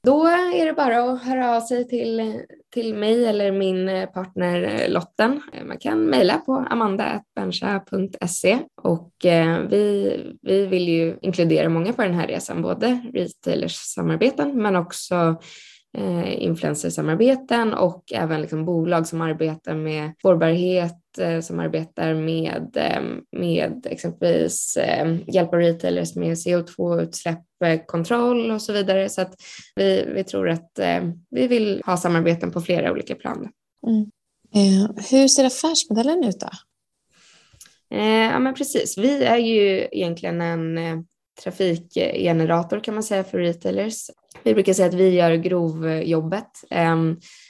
Då 0.04 0.26
är 0.26 0.66
det 0.66 0.72
bara 0.72 1.12
att 1.12 1.22
höra 1.22 1.56
av 1.56 1.60
sig 1.60 1.88
till, 1.88 2.40
till 2.74 2.94
mig 2.94 3.26
eller 3.26 3.52
min 3.52 3.88
eh, 3.88 4.08
partner 4.08 4.62
eh, 4.62 4.90
Lotten. 4.92 5.42
Man 5.66 5.78
kan 5.78 6.04
mejla 6.04 6.38
på 6.38 6.66
amanda.bencha.se 6.70 8.58
och 8.82 9.24
eh, 9.26 9.58
vi, 9.58 10.16
vi 10.42 10.66
vill 10.66 10.88
ju 10.88 11.18
inkludera 11.20 11.68
många 11.68 11.92
på 11.92 12.02
den 12.02 12.14
här 12.14 12.26
resan, 12.26 12.62
både 12.62 13.00
retailers 13.12 13.76
samarbeten 13.76 14.62
men 14.62 14.76
också 14.76 15.36
influencersamarbeten 16.26 17.74
och 17.74 18.04
även 18.14 18.40
liksom 18.40 18.64
bolag 18.64 19.06
som 19.06 19.20
arbetar 19.20 19.74
med 19.74 20.12
spårbarhet, 20.18 21.03
som 21.42 21.60
arbetar 21.60 22.14
med, 22.14 22.76
eh, 22.76 23.02
med 23.32 23.86
exempelvis 23.90 24.76
eh, 24.76 25.16
hjälpa 25.34 25.58
retailers 25.58 26.16
med 26.16 26.34
CO2-utsläppskontroll 26.34 28.50
och 28.50 28.62
så 28.62 28.72
vidare. 28.72 29.08
Så 29.08 29.20
att 29.20 29.34
vi, 29.74 30.04
vi 30.14 30.24
tror 30.24 30.48
att 30.48 30.78
eh, 30.78 31.02
vi 31.30 31.46
vill 31.46 31.82
ha 31.86 31.96
samarbeten 31.96 32.50
på 32.50 32.60
flera 32.60 32.92
olika 32.92 33.14
plan. 33.14 33.48
Mm. 33.86 34.10
Eh, 34.54 34.90
hur 35.10 35.28
ser 35.28 35.44
affärsmodellen 35.44 36.24
ut 36.24 36.40
då? 36.40 36.48
ja 37.90 38.38
men 38.38 38.54
precis, 38.54 38.98
vi 38.98 39.24
är 39.24 39.36
ju 39.36 39.88
egentligen 39.92 40.40
en 40.40 40.78
trafikgenerator 41.42 42.80
kan 42.80 42.94
man 42.94 43.02
säga 43.02 43.24
för 43.24 43.38
retailers. 43.38 44.10
Vi 44.42 44.54
brukar 44.54 44.72
säga 44.72 44.88
att 44.88 44.94
vi 44.94 45.08
gör 45.08 45.34
grovjobbet. 45.34 46.50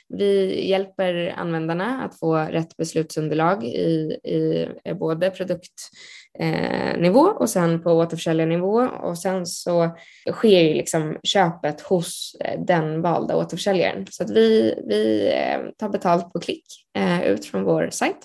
Vi 0.09 0.65
hjälper 0.69 1.35
användarna 1.37 2.05
att 2.05 2.19
få 2.19 2.37
rätt 2.37 2.77
beslutsunderlag 2.77 3.65
i, 3.65 4.19
i 4.25 4.69
eh, 4.85 4.97
både 4.97 5.31
produktnivå 5.31 7.29
eh, 7.29 7.37
och 7.37 7.51
sen 7.51 7.83
på 7.83 7.93
återförsäljarnivå 7.93 8.89
och 9.03 9.19
sen 9.19 9.47
så 9.47 9.97
sker 10.33 10.61
ju 10.61 10.75
liksom 10.75 11.19
köpet 11.23 11.81
hos 11.81 12.37
eh, 12.41 12.61
den 12.61 13.03
valda 13.03 13.37
återförsäljaren. 13.37 14.07
Så 14.11 14.23
att 14.23 14.31
vi, 14.31 14.75
vi 14.87 15.33
tar 15.79 15.89
betalt 15.89 16.33
på 16.33 16.41
klick 16.41 16.67
eh, 16.97 17.25
ut 17.25 17.47
från 17.47 17.65
vår 17.65 17.89
sajt 17.91 18.19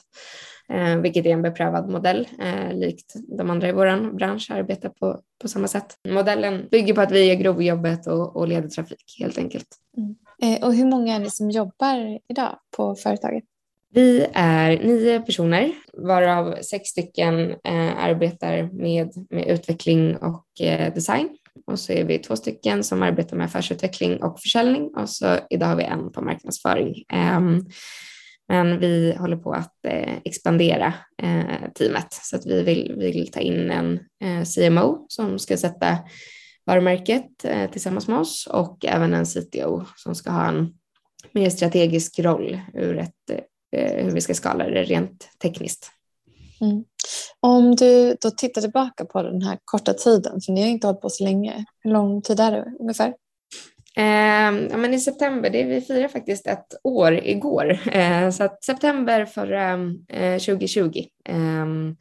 eh, 0.74 0.98
vilket 0.98 1.26
är 1.26 1.30
en 1.30 1.42
beprövad 1.42 1.90
modell, 1.90 2.28
eh, 2.40 2.74
likt 2.74 3.14
de 3.38 3.50
andra 3.50 3.68
i 3.70 3.72
vår 3.72 4.12
bransch 4.14 4.52
arbetar 4.52 4.90
på, 4.90 5.22
på 5.42 5.48
samma 5.48 5.68
sätt. 5.68 5.96
Modellen 6.08 6.68
bygger 6.72 6.94
på 6.94 7.02
att 7.02 7.12
vi 7.12 7.26
gör 7.26 7.36
grovjobbet 7.36 8.08
och, 8.08 8.36
och 8.36 8.48
leder 8.48 8.70
trafik 8.70 9.16
helt 9.20 9.38
enkelt. 9.38 9.68
Mm. 9.98 10.16
Eh, 10.42 10.66
och 10.66 10.74
hur 10.74 10.86
många 10.86 11.16
är 11.16 11.20
ni 11.20 11.30
som 11.30 11.50
jobbar 11.50 12.20
idag 12.30 12.60
på 12.78 12.96
företaget? 12.96 13.44
Vi 13.94 14.26
är 14.34 14.78
nio 14.84 15.20
personer 15.20 15.72
varav 15.94 16.56
sex 16.62 16.90
stycken 16.90 17.50
eh, 17.50 18.04
arbetar 18.04 18.70
med, 18.74 19.12
med 19.30 19.48
utveckling 19.48 20.18
och 20.18 20.62
eh, 20.62 20.94
design. 20.94 21.30
Och 21.66 21.80
så 21.80 21.94
är 21.94 22.04
vi 22.04 22.20
två 22.20 22.36
stycken 22.36 22.84
som 22.84 23.04
arbetar 23.04 23.38
med 23.38 23.46
affärsutveckling 23.46 24.24
och 24.24 24.40
försäljning 24.40 24.90
och 24.96 25.10
så 25.10 25.38
idag 25.50 25.68
har 25.68 25.76
vi 25.76 25.84
en 25.84 26.12
på 26.12 26.22
marknadsföring. 26.22 27.04
Eh, 27.14 27.40
men 28.48 28.80
vi 28.80 29.16
håller 29.20 29.38
på 29.38 29.52
att 29.52 29.86
eh, 29.88 30.18
expandera 30.26 30.94
eh, 31.22 31.72
teamet 31.76 32.14
så 32.14 32.36
att 32.36 32.46
vi 32.46 32.64
vill, 32.64 32.96
vill 32.98 33.32
ta 33.32 33.40
in 33.40 33.72
en 33.72 34.00
eh, 34.24 34.44
CMO 34.46 35.06
som 35.10 35.40
ska 35.40 35.58
sätta 35.58 35.98
varumärket 36.70 37.46
eh, 37.46 37.72
tillsammans 37.72 38.08
med 38.08 38.20
oss 38.20 38.48
och 38.48 38.86
även 38.86 39.14
en 39.14 39.26
CTO 39.26 39.86
som 39.96 40.16
ska 40.16 40.32
ha 40.32 40.48
en 40.48 40.74
mer 41.32 41.50
strategisk 41.50 42.20
roll 42.20 42.60
ur 42.74 42.98
ett, 42.98 43.30
eh, 43.76 44.06
hur 44.06 44.12
vi 44.12 44.22
ska 44.22 44.34
skala 44.34 44.70
det 44.70 44.84
rent 44.84 45.30
tekniskt. 45.42 45.92
Mm. 46.62 46.84
Om 47.40 47.76
du 47.76 48.18
då 48.22 48.32
tittar 48.32 48.62
tillbaka 48.62 49.06
på 49.06 49.24
den 49.24 49.42
här 49.42 49.58
korta 49.66 49.94
tiden, 49.94 50.42
för 50.42 50.52
ni 50.52 50.62
har 50.62 50.70
inte 50.70 50.88
hållit 50.88 51.02
på 51.02 51.10
så 51.10 51.24
länge, 51.24 51.66
hur 51.80 51.92
lång 51.92 52.22
tid 52.22 52.40
är 52.40 52.52
det 52.52 52.66
ungefär? 52.80 53.14
Eh, 53.98 54.68
ja, 54.72 54.78
men 54.78 54.94
I 54.94 55.00
september, 55.00 55.50
det, 55.50 55.64
vi 55.64 55.82
firar 55.82 56.08
faktiskt 56.08 56.48
ett 56.48 56.68
år 56.84 57.14
igår, 57.14 57.80
eh, 57.92 58.30
så 58.30 58.50
september 58.66 59.26
förra 59.26 59.72
eh, 60.10 60.40
2020 60.40 61.04
ehm, 61.30 61.96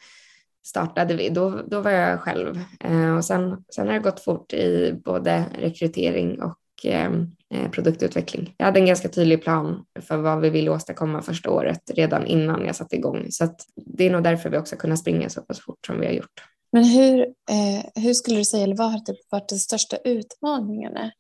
startade 0.69 1.15
vi. 1.15 1.29
Då, 1.29 1.63
då 1.67 1.81
var 1.81 1.91
jag 1.91 2.21
själv 2.21 2.61
eh, 2.81 3.17
och 3.17 3.25
sen, 3.25 3.65
sen 3.75 3.87
har 3.87 3.95
det 3.95 4.01
gått 4.01 4.21
fort 4.21 4.53
i 4.53 5.01
både 5.05 5.45
rekrytering 5.59 6.43
och 6.43 6.59
ehm, 6.85 7.27
eh, 7.55 7.71
produktutveckling. 7.71 8.55
Jag 8.57 8.67
hade 8.67 8.81
en 8.81 8.87
ganska 8.87 9.09
tydlig 9.09 9.43
plan 9.43 9.85
för 10.01 10.17
vad 10.17 10.41
vi 10.41 10.51
ville 10.51 10.71
åstadkomma 10.71 11.23
första 11.23 11.51
året 11.51 11.91
redan 11.95 12.27
innan 12.27 12.67
jag 12.67 12.77
satte 12.77 12.97
igång. 12.97 13.27
Så 13.31 13.45
att 13.45 13.61
det 13.77 14.07
är 14.07 14.11
nog 14.11 14.23
därför 14.23 14.51
vi 14.51 14.59
också 14.59 14.77
kunnat 14.77 14.99
springa 14.99 15.29
så 15.29 15.43
pass 15.43 15.61
fort 15.61 15.87
som 15.87 16.01
vi 16.01 16.07
har 16.07 16.13
gjort. 16.13 16.45
Men 16.73 16.85
hur, 16.85 17.21
eh, 17.25 18.03
hur 18.03 18.15
skulle 18.15 18.37
du 18.37 18.45
säga, 18.45 18.65
eller 18.65 18.77
vad 18.77 18.93
har 18.93 18.99
typ 18.99 19.19
varit 19.31 19.49
de 19.49 19.59
största 19.59 19.97
utmaningarna 19.97 21.11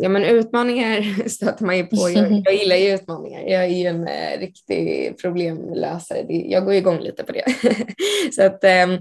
ja, 0.00 0.08
men 0.08 0.24
utmaningar 0.24 1.28
stöter 1.28 1.64
man 1.64 1.76
ju 1.76 1.86
på. 1.86 2.10
Jag, 2.10 2.42
jag 2.44 2.54
gillar 2.54 2.76
ju 2.76 2.94
utmaningar. 2.94 3.40
Jag 3.40 3.64
är 3.64 3.68
ju 3.68 3.86
en 3.86 4.08
eh, 4.08 4.38
riktig 4.38 5.14
problemlösare. 5.18 6.26
Jag 6.28 6.64
går 6.64 6.74
igång 6.74 7.00
lite 7.00 7.24
på 7.24 7.32
det. 7.32 7.44
så 8.32 8.42
att, 8.42 8.64
ehm, 8.64 8.92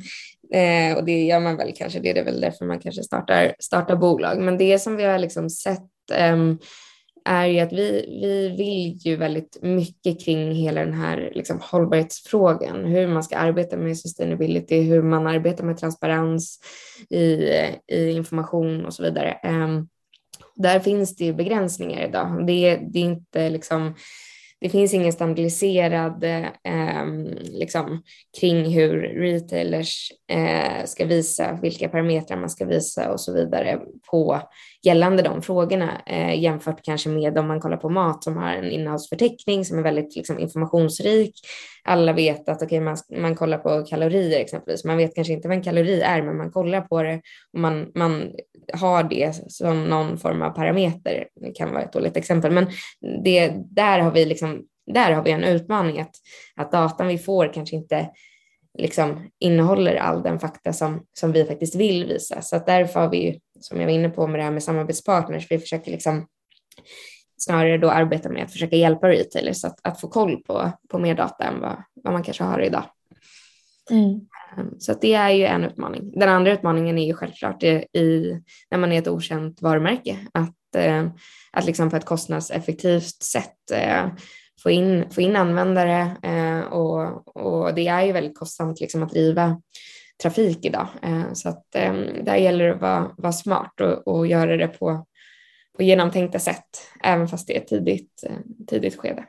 eh, 0.53 0.97
och 0.97 1.05
det 1.05 1.23
gör 1.23 1.39
man 1.39 1.57
väl 1.57 1.73
kanske. 1.75 1.99
Det 1.99 2.19
är 2.19 2.23
väl 2.23 2.41
därför 2.41 2.65
man 2.65 2.79
kanske 2.79 3.03
startar, 3.03 3.55
startar 3.59 3.95
bolag. 3.95 4.39
Men 4.39 4.57
det 4.57 4.79
som 4.79 4.95
vi 4.95 5.03
har 5.03 5.19
liksom 5.19 5.49
sett 5.49 6.11
eh, 6.13 6.37
är 7.25 7.45
ju 7.45 7.59
att 7.59 7.73
vi, 7.73 8.19
vi 8.21 8.49
vill 8.49 8.97
ju 8.97 9.15
väldigt 9.15 9.57
mycket 9.61 10.25
kring 10.25 10.51
hela 10.51 10.85
den 10.85 10.93
här 10.93 11.31
liksom, 11.35 11.59
hållbarhetsfrågan, 11.61 12.85
hur 12.85 13.07
man 13.07 13.23
ska 13.23 13.37
arbeta 13.37 13.77
med 13.77 13.97
sustainability, 13.97 14.81
hur 14.81 15.01
man 15.01 15.27
arbetar 15.27 15.63
med 15.63 15.77
transparens 15.77 16.59
i, 17.09 17.51
i 17.87 18.11
information 18.11 18.85
och 18.85 18.93
så 18.93 19.03
vidare. 19.03 19.37
Um, 19.43 19.87
där 20.55 20.79
finns 20.79 21.15
det 21.15 21.25
ju 21.25 21.33
begränsningar 21.33 22.07
idag. 22.07 22.47
Det, 22.47 22.75
det 22.75 22.99
är 22.99 23.03
inte 23.03 23.49
liksom 23.49 23.95
det 24.65 24.69
finns 24.69 24.93
ingen 24.93 25.13
standardiserad 25.13 26.23
eh, 26.23 27.05
liksom, 27.41 28.03
kring 28.39 28.73
hur 28.73 29.01
retailers 29.01 30.11
eh, 30.31 30.85
ska 30.85 31.05
visa, 31.05 31.59
vilka 31.61 31.89
parametrar 31.89 32.37
man 32.37 32.49
ska 32.49 32.65
visa 32.65 33.11
och 33.11 33.21
så 33.21 33.33
vidare 33.33 33.79
på 34.11 34.41
gällande 34.83 35.23
de 35.23 35.41
frågorna 35.41 36.01
eh, 36.05 36.39
jämfört 36.39 36.83
kanske 36.83 37.09
med 37.09 37.37
om 37.37 37.47
man 37.47 37.59
kollar 37.59 37.77
på 37.77 37.89
mat 37.89 38.23
som 38.23 38.37
har 38.37 38.53
en 38.53 38.71
innehållsförteckning 38.71 39.65
som 39.65 39.79
är 39.79 39.83
väldigt 39.83 40.15
liksom, 40.15 40.39
informationsrik. 40.39 41.33
Alla 41.83 42.13
vet 42.13 42.49
att 42.49 42.61
okay, 42.61 42.79
man, 42.79 42.97
man 43.17 43.35
kollar 43.35 43.57
på 43.57 43.85
kalorier 43.85 44.39
exempelvis. 44.39 44.83
Man 44.83 44.97
vet 44.97 45.15
kanske 45.15 45.33
inte 45.33 45.47
vad 45.47 45.57
en 45.57 45.63
kalori 45.63 46.01
är, 46.01 46.21
men 46.21 46.37
man 46.37 46.51
kollar 46.51 46.81
på 46.81 47.03
det 47.03 47.21
och 47.53 47.59
man, 47.59 47.91
man 47.95 48.31
har 48.73 49.03
det 49.03 49.51
som 49.51 49.83
någon 49.83 50.17
form 50.17 50.41
av 50.41 50.49
parameter. 50.49 51.27
Det 51.41 51.51
kan 51.51 51.71
vara 51.71 51.83
ett 51.83 51.93
dåligt 51.93 52.17
exempel, 52.17 52.51
men 52.51 52.67
det, 53.23 53.53
där 53.55 53.99
har 53.99 54.11
vi 54.11 54.25
liksom 54.25 54.54
där 54.85 55.11
har 55.11 55.23
vi 55.23 55.31
en 55.31 55.43
utmaning 55.43 55.99
att, 55.99 56.15
att 56.55 56.71
datan 56.71 57.07
vi 57.07 57.17
får 57.17 57.53
kanske 57.53 57.75
inte 57.75 58.09
liksom 58.77 59.29
innehåller 59.39 59.95
all 59.95 60.23
den 60.23 60.39
fakta 60.39 60.73
som, 60.73 61.05
som 61.13 61.31
vi 61.31 61.45
faktiskt 61.45 61.75
vill 61.75 62.05
visa. 62.05 62.41
Så 62.41 62.55
att 62.55 62.65
därför 62.65 62.99
har 62.99 63.09
vi, 63.09 63.41
som 63.59 63.79
jag 63.79 63.87
var 63.87 63.93
inne 63.93 64.09
på 64.09 64.27
med 64.27 64.39
det 64.39 64.43
här 64.43 64.51
med 64.51 64.63
samarbetspartners, 64.63 65.51
vi 65.51 65.59
försöker 65.59 65.91
liksom 65.91 66.27
snarare 67.37 67.77
då 67.77 67.89
arbeta 67.89 68.29
med 68.29 68.43
att 68.43 68.51
försöka 68.51 68.75
hjälpa 68.75 69.09
retailers 69.09 69.65
att, 69.65 69.79
att 69.81 70.01
få 70.01 70.07
koll 70.07 70.43
på, 70.43 70.71
på 70.89 70.99
mer 70.99 71.15
data 71.15 71.43
än 71.43 71.61
vad, 71.61 71.83
vad 72.03 72.13
man 72.13 72.23
kanske 72.23 72.43
har 72.43 72.59
idag. 72.59 72.83
Mm. 73.91 74.19
Ehm, 74.57 74.79
så 74.79 74.93
det 74.93 75.13
är 75.13 75.29
ju 75.29 75.45
en 75.45 75.63
utmaning. 75.63 76.11
Den 76.19 76.29
andra 76.29 76.53
utmaningen 76.53 76.97
är 76.97 77.05
ju 77.05 77.13
självklart 77.13 77.63
i, 77.63 78.39
när 78.71 78.77
man 78.77 78.91
är 78.91 78.99
ett 78.99 79.07
okänt 79.07 79.61
varumärke, 79.61 80.17
att, 80.31 80.75
eh, 80.75 81.07
att 81.51 81.65
liksom 81.65 81.89
på 81.89 81.95
ett 81.95 82.05
kostnadseffektivt 82.05 83.23
sätt 83.23 83.71
eh, 83.73 84.05
få, 84.63 84.69
in, 84.69 85.09
få 85.11 85.21
in 85.21 85.35
användare 85.35 86.17
eh, 86.23 86.59
och, 86.59 87.37
och 87.37 87.73
det 87.73 87.87
är 87.87 88.03
ju 88.03 88.11
väldigt 88.11 88.37
kostsamt 88.37 88.79
liksom 88.79 89.03
att 89.03 89.09
driva 89.09 89.61
trafik 90.23 90.65
idag. 90.65 90.87
Så 91.33 91.49
att 91.49 91.71
där 91.71 92.35
gäller 92.35 92.65
det 92.65 92.75
att 92.75 92.81
vara, 92.81 93.11
vara 93.17 93.33
smart 93.33 93.81
och, 93.81 94.07
och 94.07 94.27
göra 94.27 94.57
det 94.57 94.67
på, 94.67 95.05
på 95.77 95.83
genomtänkta 95.83 96.39
sätt, 96.39 96.87
även 97.03 97.27
fast 97.27 97.47
det 97.47 97.57
är 97.57 97.61
ett 97.61 97.67
tidigt, 97.67 98.23
tidigt 98.67 98.99
skede. 98.99 99.25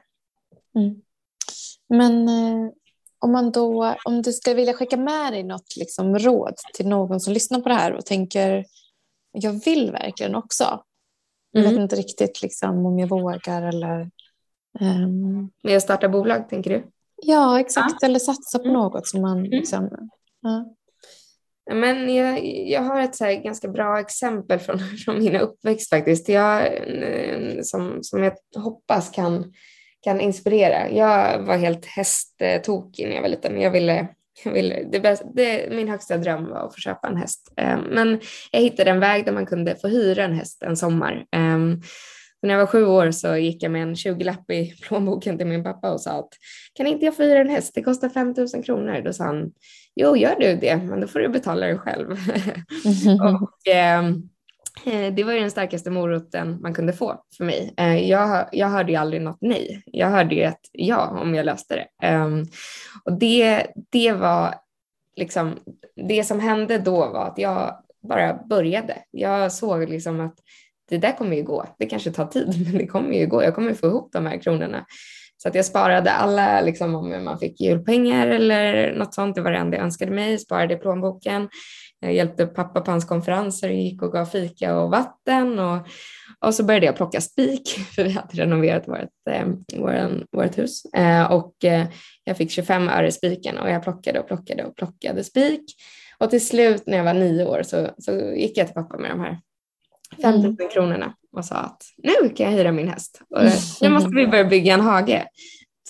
Mm. 0.75 1.03
Men 1.89 2.29
om, 3.19 3.33
man 3.33 3.53
då, 3.53 3.95
om 4.05 4.23
du 4.23 4.33
skulle 4.33 4.57
vilja 4.57 4.75
skicka 4.75 4.97
med 4.97 5.33
dig 5.33 5.43
något 5.43 5.77
liksom, 5.77 6.19
råd 6.19 6.55
till 6.75 6.89
någon 6.89 7.21
som 7.21 7.33
lyssnar 7.33 7.61
på 7.61 7.69
det 7.69 7.75
här 7.75 7.93
och 7.93 8.07
tänker 8.07 8.65
jag 9.33 9.65
vill 9.65 9.91
verkligen 9.93 10.35
också. 10.35 10.83
Jag 11.51 11.63
vet 11.63 11.71
mm. 11.71 11.83
inte 11.83 11.97
riktigt 11.97 12.43
liksom, 12.43 12.87
om 12.87 12.99
jag 12.99 13.09
vågar 13.09 13.63
eller... 13.63 14.11
Um... 14.81 15.51
Med 15.63 15.77
att 15.77 15.83
starta 15.83 16.09
bolag 16.09 16.49
tänker 16.49 16.71
du? 16.71 16.87
Ja, 17.23 17.61
exakt. 17.61 17.97
Ja. 18.01 18.09
Eller 18.09 18.19
satsa 18.19 18.59
på 18.59 18.65
mm. 18.65 18.75
något 18.75 19.09
som 19.09 19.21
man... 19.23 19.39
Mm. 19.39 19.51
Liksom, 19.51 20.11
ja. 20.43 20.73
Men 21.75 22.15
jag, 22.15 22.47
jag 22.47 22.83
har 22.83 23.01
ett 23.01 23.17
så 23.17 23.25
ganska 23.25 23.69
bra 23.69 24.01
exempel 24.01 24.59
från, 24.59 24.79
från 25.05 25.19
min 25.19 25.37
uppväxt 25.37 25.91
faktiskt. 25.91 26.29
Jag, 26.29 26.69
som, 27.63 27.99
som 28.03 28.23
jag 28.23 28.33
hoppas 28.57 29.11
kan 29.11 29.53
kan 30.07 30.21
inspirera. 30.21 30.91
Jag 30.91 31.43
var 31.43 31.57
helt 31.57 31.87
hästtokig 31.87 33.09
när 33.09 33.15
jag 33.15 33.23
var 33.23 33.29
liten. 33.29 33.61
Jag 33.61 33.71
ville, 33.71 34.09
jag 34.45 34.53
ville, 34.53 34.83
det 34.93 35.01
bästa, 35.01 35.27
det, 35.35 35.69
min 35.71 35.89
högsta 35.89 36.17
dröm 36.17 36.49
var 36.49 36.67
att 36.67 36.75
få 36.75 36.81
köpa 36.81 37.09
en 37.09 37.17
häst. 37.17 37.53
Um, 37.57 37.81
men 37.81 38.21
jag 38.51 38.61
hittade 38.61 38.91
en 38.91 39.01
väg 39.01 39.25
där 39.25 39.33
man 39.33 39.47
kunde 39.47 39.77
få 39.77 39.89
hyra 39.89 40.25
en 40.25 40.33
häst 40.33 40.63
en 40.63 40.77
sommar. 40.77 41.25
När 42.43 42.51
jag 42.51 42.59
var 42.59 42.67
sju 42.67 42.87
år 42.87 43.11
så 43.11 43.37
gick 43.37 43.63
jag 43.63 43.73
med 43.73 43.83
en 43.83 43.95
20-lapp 43.95 44.51
i 44.51 44.75
plånboken 44.83 45.39
till 45.39 45.47
min 45.47 45.65
pappa 45.65 45.93
och 45.93 46.01
sa 46.01 46.11
att 46.11 46.29
kan 46.75 46.87
inte 46.87 47.05
jag 47.05 47.17
få 47.17 47.23
hyra 47.23 47.41
en 47.41 47.49
häst? 47.49 47.73
Det 47.75 47.83
kostar 47.83 48.09
5 48.09 48.35
000 48.55 48.65
kronor. 48.65 49.03
Då 49.05 49.13
sa 49.13 49.25
han, 49.25 49.53
jo 49.95 50.17
gör 50.17 50.37
du 50.41 50.57
det, 50.57 50.77
men 50.77 51.01
då 51.01 51.07
får 51.07 51.19
du 51.19 51.29
betala 51.29 51.67
det 51.67 51.79
själv. 51.79 52.11
och, 53.21 53.51
um, 54.01 54.29
Eh, 54.85 55.15
det 55.15 55.25
var 55.25 55.33
ju 55.33 55.41
den 55.41 55.51
starkaste 55.51 55.91
moroten 55.91 56.59
man 56.61 56.75
kunde 56.75 56.93
få 56.93 57.25
för 57.37 57.45
mig. 57.45 57.75
Eh, 57.77 58.09
jag, 58.11 58.49
jag 58.53 58.69
hörde 58.69 58.93
ju 58.93 58.99
aldrig 58.99 59.23
något 59.23 59.39
nej. 59.41 59.83
Jag 59.87 60.11
hörde 60.11 60.35
ju 60.35 60.43
ett 60.43 60.61
ja 60.73 61.19
om 61.23 61.35
jag 61.35 61.47
löste 61.47 61.75
det. 61.75 62.07
Ehm, 62.07 62.45
och 63.05 63.13
det, 63.13 63.67
det 63.91 64.13
var 64.13 64.55
liksom, 65.17 65.59
det 66.09 66.25
som 66.25 66.41
hände 66.41 66.79
då 66.79 66.97
var 66.97 67.27
att 67.27 67.39
jag 67.39 67.77
bara 68.03 68.35
började. 68.35 68.99
Jag 69.11 69.53
såg 69.53 69.89
liksom 69.89 70.21
att 70.21 70.35
det 70.89 70.99
där 70.99 71.13
kommer 71.13 71.37
ju 71.37 71.43
gå. 71.43 71.67
Det 71.79 71.87
kanske 71.87 72.11
tar 72.11 72.27
tid, 72.27 72.67
men 72.67 72.79
det 72.79 72.87
kommer 72.87 73.19
ju 73.19 73.27
gå. 73.27 73.43
Jag 73.43 73.55
kommer 73.55 73.75
få 73.75 73.87
ihop 73.87 74.13
de 74.13 74.27
här 74.27 74.39
kronorna. 74.43 74.87
Så 75.37 75.49
att 75.49 75.55
jag 75.55 75.65
sparade 75.65 76.11
alla, 76.11 76.61
liksom, 76.61 76.95
om 76.95 77.25
man 77.25 77.39
fick 77.39 77.61
julpengar 77.61 78.27
eller 78.27 78.95
något 78.95 79.15
sånt, 79.15 79.35
det 79.35 79.41
var 79.41 79.53
det 79.53 79.59
enda 79.59 79.77
jag 79.77 79.85
önskade 79.85 80.11
mig, 80.11 80.39
sparade 80.39 80.75
i 80.75 80.77
plånboken. 80.77 81.49
Jag 82.01 82.15
hjälpte 82.15 82.47
pappa 82.47 82.81
på 82.81 82.91
hans 82.91 83.05
konferenser 83.05 83.69
och 83.69 83.75
gick 83.75 84.03
och 84.03 84.13
gav 84.13 84.27
fika 84.27 84.79
och 84.79 84.91
vatten 84.91 85.59
och, 85.59 85.87
och 86.41 86.55
så 86.55 86.65
började 86.65 86.87
jag 86.87 86.97
plocka 86.97 87.21
spik 87.21 87.69
för 87.95 88.05
vi 88.05 88.11
hade 88.11 88.43
renoverat 88.43 88.89
vårt, 88.89 89.11
eh, 89.31 89.47
våran, 89.77 90.27
vårt 90.33 90.59
hus 90.59 90.85
och 90.85 91.01
eh, 91.01 91.33
och 91.33 91.65
eh, 91.65 91.87
jag 92.25 92.37
fick 92.37 92.51
25 92.51 92.89
öre 92.89 93.13
spiken 93.13 93.59
och 93.59 93.71
jag 93.71 93.83
plockade 93.83 94.21
och 94.21 94.27
plockade 94.27 94.65
och 94.65 94.77
plockade 94.77 95.25
spik 95.25 95.65
och 96.19 96.31
till 96.31 96.47
slut 96.47 96.83
när 96.87 96.97
jag 96.97 97.05
var 97.05 97.15
nio 97.15 97.45
år 97.45 97.63
så, 97.63 97.91
så 97.99 98.13
gick 98.13 98.59
jag 98.59 98.67
till 98.67 98.75
pappa 98.75 98.99
med 98.99 99.11
de 99.11 99.21
här 99.21 99.39
5 100.23 100.35
000 100.35 100.45
mm. 100.45 100.57
kronorna 100.73 101.15
och 101.37 101.45
sa 101.45 101.57
att 101.57 101.83
nu 101.97 102.29
kan 102.29 102.51
jag 102.51 102.59
hyra 102.59 102.73
min 102.73 102.89
häst 102.89 103.23
och 103.31 103.43
nu 103.81 103.89
måste 103.89 104.11
vi 104.11 104.27
börja 104.27 104.45
bygga 104.45 104.75
en 104.75 104.81
hage 104.81 105.27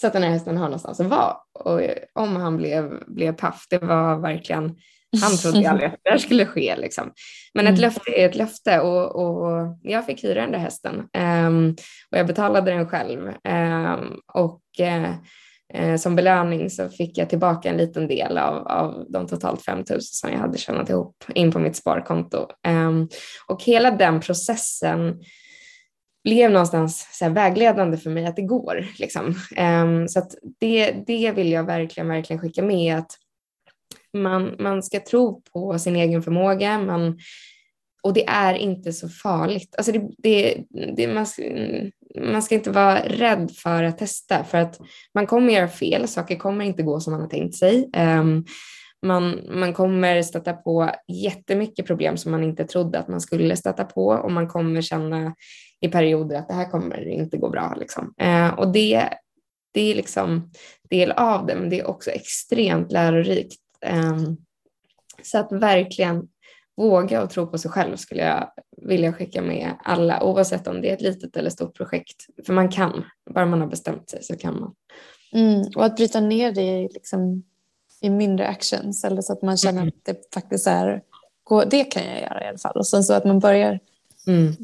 så 0.00 0.06
att 0.06 0.12
den 0.12 0.22
här 0.22 0.30
hästen 0.30 0.56
har 0.56 0.64
någonstans 0.64 1.00
att 1.00 1.06
vara. 1.06 1.36
Och 1.52 1.80
om 2.14 2.36
han 2.36 2.56
blev, 2.56 3.04
blev 3.06 3.32
paff, 3.32 3.66
det 3.70 3.78
var 3.78 4.16
verkligen 4.18 4.76
han 5.22 5.36
trodde 5.36 5.70
aldrig 5.70 5.88
att 5.88 6.00
det 6.04 6.10
där 6.10 6.18
skulle 6.18 6.46
ske. 6.46 6.76
Liksom. 6.76 7.12
Men 7.54 7.66
ett 7.66 7.70
mm. 7.70 7.80
löfte 7.80 8.10
är 8.10 8.28
ett 8.28 8.36
löfte 8.36 8.80
och, 8.80 9.16
och 9.16 9.78
jag 9.82 10.06
fick 10.06 10.24
hyra 10.24 10.40
den 10.40 10.52
där 10.52 10.58
hästen 10.58 11.08
um, 11.46 11.76
och 12.10 12.18
jag 12.18 12.26
betalade 12.26 12.70
den 12.70 12.88
själv. 12.88 13.20
Um, 13.28 14.20
och 14.34 14.60
uh, 14.80 15.14
Eh, 15.74 15.96
som 15.96 16.16
belöning 16.16 16.70
så 16.70 16.88
fick 16.88 17.18
jag 17.18 17.30
tillbaka 17.30 17.68
en 17.68 17.76
liten 17.76 18.08
del 18.08 18.38
av, 18.38 18.66
av 18.66 19.06
de 19.08 19.26
totalt 19.26 19.62
5 19.64 19.84
000 19.90 19.98
som 20.00 20.30
jag 20.30 20.38
hade 20.38 20.58
tjänat 20.58 20.90
ihop 20.90 21.24
in 21.34 21.52
på 21.52 21.58
mitt 21.58 21.76
sparkonto. 21.76 22.46
Ehm, 22.66 23.08
och 23.46 23.62
hela 23.62 23.90
den 23.90 24.20
processen 24.20 25.20
blev 26.24 26.50
någonstans 26.50 27.08
så 27.12 27.28
vägledande 27.28 27.96
för 27.96 28.10
mig 28.10 28.26
att 28.26 28.36
det 28.36 28.42
går. 28.42 28.86
Liksom. 28.98 29.34
Ehm, 29.56 30.08
så 30.08 30.18
att 30.18 30.34
det, 30.60 30.92
det 31.06 31.32
vill 31.32 31.52
jag 31.52 31.64
verkligen, 31.64 32.08
verkligen 32.08 32.40
skicka 32.40 32.62
med 32.62 32.98
att 32.98 33.10
man, 34.12 34.56
man 34.58 34.82
ska 34.82 35.00
tro 35.00 35.42
på 35.52 35.78
sin 35.78 35.96
egen 35.96 36.22
förmåga. 36.22 36.78
Man, 36.78 37.18
och 38.02 38.12
det 38.12 38.26
är 38.28 38.54
inte 38.54 38.92
så 38.92 39.08
farligt. 39.08 39.74
Alltså 39.76 39.92
det, 39.92 40.08
det, 40.18 40.64
det, 40.96 41.08
man, 41.08 41.26
man 42.20 42.42
ska 42.42 42.54
inte 42.54 42.70
vara 42.70 42.98
rädd 42.98 43.50
för 43.50 43.82
att 43.82 43.98
testa 43.98 44.44
för 44.44 44.58
att 44.58 44.80
man 45.14 45.26
kommer 45.26 45.52
göra 45.52 45.68
fel. 45.68 46.08
Saker 46.08 46.36
kommer 46.36 46.64
inte 46.64 46.82
gå 46.82 47.00
som 47.00 47.12
man 47.12 47.20
har 47.20 47.28
tänkt 47.28 47.56
sig. 47.56 47.90
Um, 47.96 48.44
man, 49.06 49.40
man 49.50 49.72
kommer 49.72 50.22
stöta 50.22 50.52
på 50.52 50.90
jättemycket 51.08 51.86
problem 51.86 52.16
som 52.16 52.30
man 52.30 52.44
inte 52.44 52.64
trodde 52.64 52.98
att 52.98 53.08
man 53.08 53.20
skulle 53.20 53.56
stöta 53.56 53.84
på 53.84 54.06
och 54.06 54.32
man 54.32 54.48
kommer 54.48 54.80
känna 54.80 55.34
i 55.80 55.88
perioder 55.88 56.38
att 56.38 56.48
det 56.48 56.54
här 56.54 56.70
kommer 56.70 57.08
inte 57.08 57.36
gå 57.36 57.50
bra. 57.50 57.74
Liksom. 57.80 58.14
Ehm, 58.18 58.54
och 58.54 58.72
det, 58.72 59.08
det 59.74 59.80
är 59.80 59.94
liksom 59.94 60.50
del 60.90 61.12
av 61.12 61.46
det, 61.46 61.54
men 61.54 61.70
det 61.70 61.80
är 61.80 61.86
också 61.86 62.10
extremt 62.10 62.92
lärorikt 62.92 63.60
ehm, 63.82 64.36
så 65.22 65.38
att 65.38 65.52
verkligen 65.52 66.28
våga 66.76 67.22
och 67.22 67.30
tro 67.30 67.46
på 67.46 67.58
sig 67.58 67.70
själv 67.70 67.96
skulle 67.96 68.20
jag 68.20 68.50
vilja 68.76 69.12
skicka 69.12 69.42
med 69.42 69.74
alla, 69.84 70.22
oavsett 70.22 70.66
om 70.66 70.80
det 70.80 70.90
är 70.90 70.94
ett 70.94 71.00
litet 71.00 71.36
eller 71.36 71.50
stort 71.50 71.76
projekt. 71.76 72.26
För 72.46 72.52
man 72.52 72.68
kan, 72.68 73.04
bara 73.30 73.46
man 73.46 73.60
har 73.60 73.68
bestämt 73.68 74.10
sig 74.10 74.22
så 74.22 74.36
kan 74.36 74.60
man. 74.60 74.74
Mm, 75.32 75.64
och 75.76 75.84
att 75.84 75.96
bryta 75.96 76.20
ner 76.20 76.52
det 76.52 76.62
i, 76.62 76.88
liksom, 76.88 77.42
i 78.00 78.10
mindre 78.10 78.46
actions, 78.46 79.04
eller 79.04 79.22
så 79.22 79.32
att 79.32 79.42
man 79.42 79.56
känner 79.56 79.82
mm. 79.82 79.88
att 79.88 80.04
det 80.04 80.34
faktiskt 80.34 80.66
är, 80.66 81.02
det 81.70 81.84
kan 81.84 82.04
jag 82.04 82.20
göra 82.20 82.44
i 82.44 82.48
alla 82.48 82.58
fall. 82.58 82.76
Och 82.76 82.86
sen 82.86 83.04
så 83.04 83.14
att 83.14 83.24
man 83.24 83.38
börjar, 83.38 83.80
mm. 84.26 84.54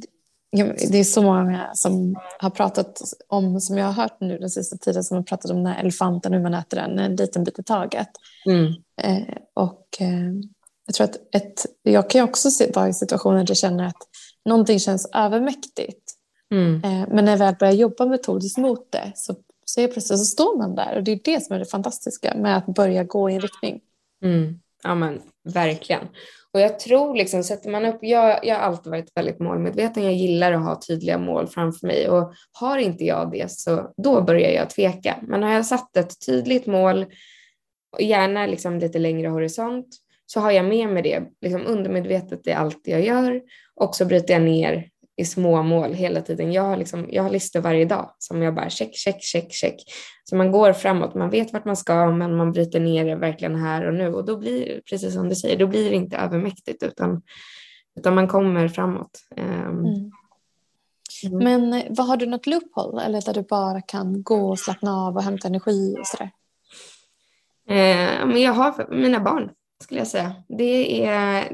det 0.91 0.99
är 0.99 1.05
så 1.05 1.23
många 1.23 1.71
som 1.75 2.17
har 2.39 2.51
pratat 2.51 3.01
om, 3.29 3.61
som 3.61 3.79
jag 3.79 3.87
har 3.87 3.93
hört 3.93 4.21
nu 4.21 4.39
den 4.39 4.51
sista 4.51 4.77
tiden, 4.77 5.05
som 5.05 5.17
har 5.17 5.25
pratat 5.25 5.51
om 5.51 5.57
den 5.57 5.67
här 5.67 5.81
elefanten, 5.81 6.33
hur 6.33 6.41
man 6.41 6.55
äter 6.55 6.77
den 6.77 6.99
en 6.99 7.17
liten 7.17 7.45
bit 7.45 7.59
i 7.59 7.63
taget. 7.63 8.09
Mm. 8.47 8.73
Eh, 9.03 9.37
och 9.55 9.87
eh, 10.01 10.33
jag 10.99 11.11
tror 11.11 11.23
att 11.23 11.35
ett, 11.43 11.67
jag 11.83 12.11
kan 12.11 12.25
också 12.25 12.49
vara 12.75 12.89
i 12.89 12.93
situationer 12.93 13.39
där 13.39 13.51
jag 13.51 13.57
känner 13.57 13.87
att 13.87 14.09
någonting 14.45 14.79
känns 14.79 15.11
övermäktigt. 15.15 16.13
Mm. 16.51 16.85
Eh, 16.85 17.09
men 17.09 17.25
när 17.25 17.33
jag 17.33 17.39
väl 17.39 17.55
börjar 17.61 17.73
jobba 17.73 18.07
metodiskt 18.07 18.59
mot 18.59 18.93
det 18.93 19.13
så, 19.15 19.35
så 19.65 19.81
är 19.81 19.89
plötsligt 19.89 20.19
så 20.19 20.25
står 20.25 20.59
man 20.59 20.75
där. 20.75 20.97
Och 20.97 21.03
det 21.03 21.13
är 21.13 21.21
det 21.25 21.41
som 21.41 21.55
är 21.55 21.59
det 21.59 21.65
fantastiska 21.65 22.35
med 22.35 22.57
att 22.57 22.67
börja 22.67 23.05
gå 23.05 23.31
i 23.31 23.35
en 23.35 23.41
riktning. 23.41 23.81
Mm. 24.25 24.61
Ja 24.83 24.95
men 24.95 25.21
verkligen. 25.45 26.09
Och 26.53 26.61
jag 26.61 26.79
tror 26.79 27.17
liksom, 27.17 27.45
sätter 27.45 27.71
man 27.71 27.85
upp, 27.85 27.99
jag, 28.01 28.47
jag 28.47 28.55
har 28.55 28.63
alltid 28.63 28.91
varit 28.91 29.17
väldigt 29.17 29.39
målmedveten, 29.39 30.03
jag 30.03 30.15
gillar 30.15 30.53
att 30.53 30.65
ha 30.65 30.81
tydliga 30.81 31.19
mål 31.19 31.47
framför 31.47 31.87
mig 31.87 32.09
och 32.09 32.33
har 32.53 32.79
inte 32.79 33.05
jag 33.05 33.31
det 33.31 33.51
så 33.51 33.93
då 33.97 34.23
börjar 34.23 34.51
jag 34.51 34.71
tveka. 34.71 35.17
Men 35.23 35.43
har 35.43 35.53
jag 35.53 35.67
satt 35.67 35.97
ett 35.97 36.27
tydligt 36.27 36.67
mål 36.67 37.07
gärna 37.99 38.47
liksom 38.47 38.79
lite 38.79 38.99
längre 38.99 39.29
horisont, 39.29 39.89
så 40.33 40.41
har 40.41 40.51
jag 40.51 40.65
med 40.65 40.89
mig 40.89 41.03
det 41.03 41.23
liksom 41.41 41.67
undermedvetet 41.67 42.47
i 42.47 42.53
allt 42.53 42.81
jag 42.85 43.05
gör 43.05 43.41
och 43.75 43.95
så 43.95 44.05
bryter 44.05 44.35
jag 44.35 44.43
ner 44.43 44.89
i 45.17 45.25
små 45.25 45.63
mål 45.63 45.93
hela 45.95 46.21
tiden. 46.21 46.53
Jag 46.53 46.63
har, 46.63 46.77
liksom, 46.77 47.07
jag 47.11 47.23
har 47.23 47.31
listor 47.31 47.61
varje 47.61 47.85
dag 47.85 48.15
som 48.19 48.43
jag 48.43 48.55
bara 48.55 48.71
check, 48.71 48.95
check, 48.95 49.23
check, 49.23 49.53
check. 49.53 49.75
Så 50.25 50.37
man 50.37 50.53
går 50.53 50.73
framåt, 50.73 51.15
man 51.15 51.31
vet 51.31 51.53
vart 51.53 51.65
man 51.65 51.77
ska 51.77 52.11
men 52.11 52.37
man 52.37 52.53
bryter 52.53 52.81
ner 52.81 53.05
det 53.05 53.17
verkligen 53.17 53.57
här 53.57 53.87
och 53.87 53.95
nu 53.95 54.15
och 54.15 54.25
då 54.25 54.37
blir 54.37 54.67
det, 54.67 54.81
precis 54.91 55.15
som 55.15 55.29
du 55.29 55.35
säger, 55.35 55.59
då 55.59 55.67
blir 55.67 55.91
det 55.91 55.97
inte 55.97 56.17
övermäktigt 56.17 56.83
utan, 56.83 57.23
utan 57.99 58.15
man 58.15 58.29
kommer 58.29 58.69
framåt. 58.69 59.21
Um, 59.37 59.47
mm. 59.47 60.11
Mm. 61.25 61.45
Men 61.45 61.73
eh, 61.73 61.87
vad 61.91 62.07
har 62.07 62.17
du 62.17 62.27
något 62.27 62.47
loophole 62.47 63.03
eller 63.03 63.23
där 63.27 63.35
du 63.35 63.43
bara 63.43 63.81
kan 63.81 64.23
gå 64.23 64.51
och 64.51 64.59
slappna 64.59 64.97
av 64.97 65.17
och 65.17 65.23
hämta 65.23 65.49
energi 65.49 65.97
och 66.01 66.07
sådär? 66.07 66.31
Eh, 67.69 68.27
men 68.27 68.43
jag 68.43 68.53
har 68.53 68.95
mina 68.95 69.21
barn 69.21 69.51
skulle 69.83 70.01
jag 70.01 70.09
säga. 70.09 70.35
Det 70.49 71.05
är, 71.05 71.53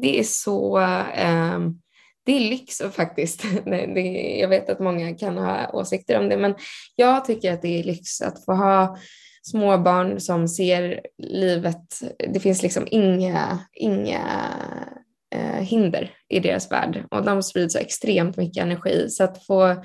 det 0.00 0.18
är 0.18 0.24
så, 0.24 0.78
ehm, 1.14 1.80
det 2.24 2.32
är 2.32 2.50
lyx 2.50 2.82
faktiskt. 2.92 3.44
Det, 3.64 4.36
jag 4.40 4.48
vet 4.48 4.70
att 4.70 4.80
många 4.80 5.14
kan 5.14 5.38
ha 5.38 5.70
åsikter 5.72 6.18
om 6.18 6.28
det, 6.28 6.36
men 6.36 6.54
jag 6.96 7.24
tycker 7.24 7.52
att 7.52 7.62
det 7.62 7.80
är 7.80 7.84
lyx 7.84 8.20
att 8.20 8.44
få 8.44 8.52
ha 8.52 8.96
småbarn 9.42 10.20
som 10.20 10.48
ser 10.48 11.00
livet, 11.18 12.00
det 12.32 12.40
finns 12.40 12.62
liksom 12.62 12.86
inga, 12.90 13.58
inga 13.72 14.20
eh, 15.34 15.62
hinder 15.62 16.10
i 16.28 16.40
deras 16.40 16.72
värld 16.72 17.04
och 17.10 17.24
de 17.24 17.42
sprider 17.42 17.68
så 17.68 17.78
extremt 17.78 18.36
mycket 18.36 18.62
energi. 18.62 19.08
Så 19.08 19.24
att 19.24 19.46
få, 19.46 19.76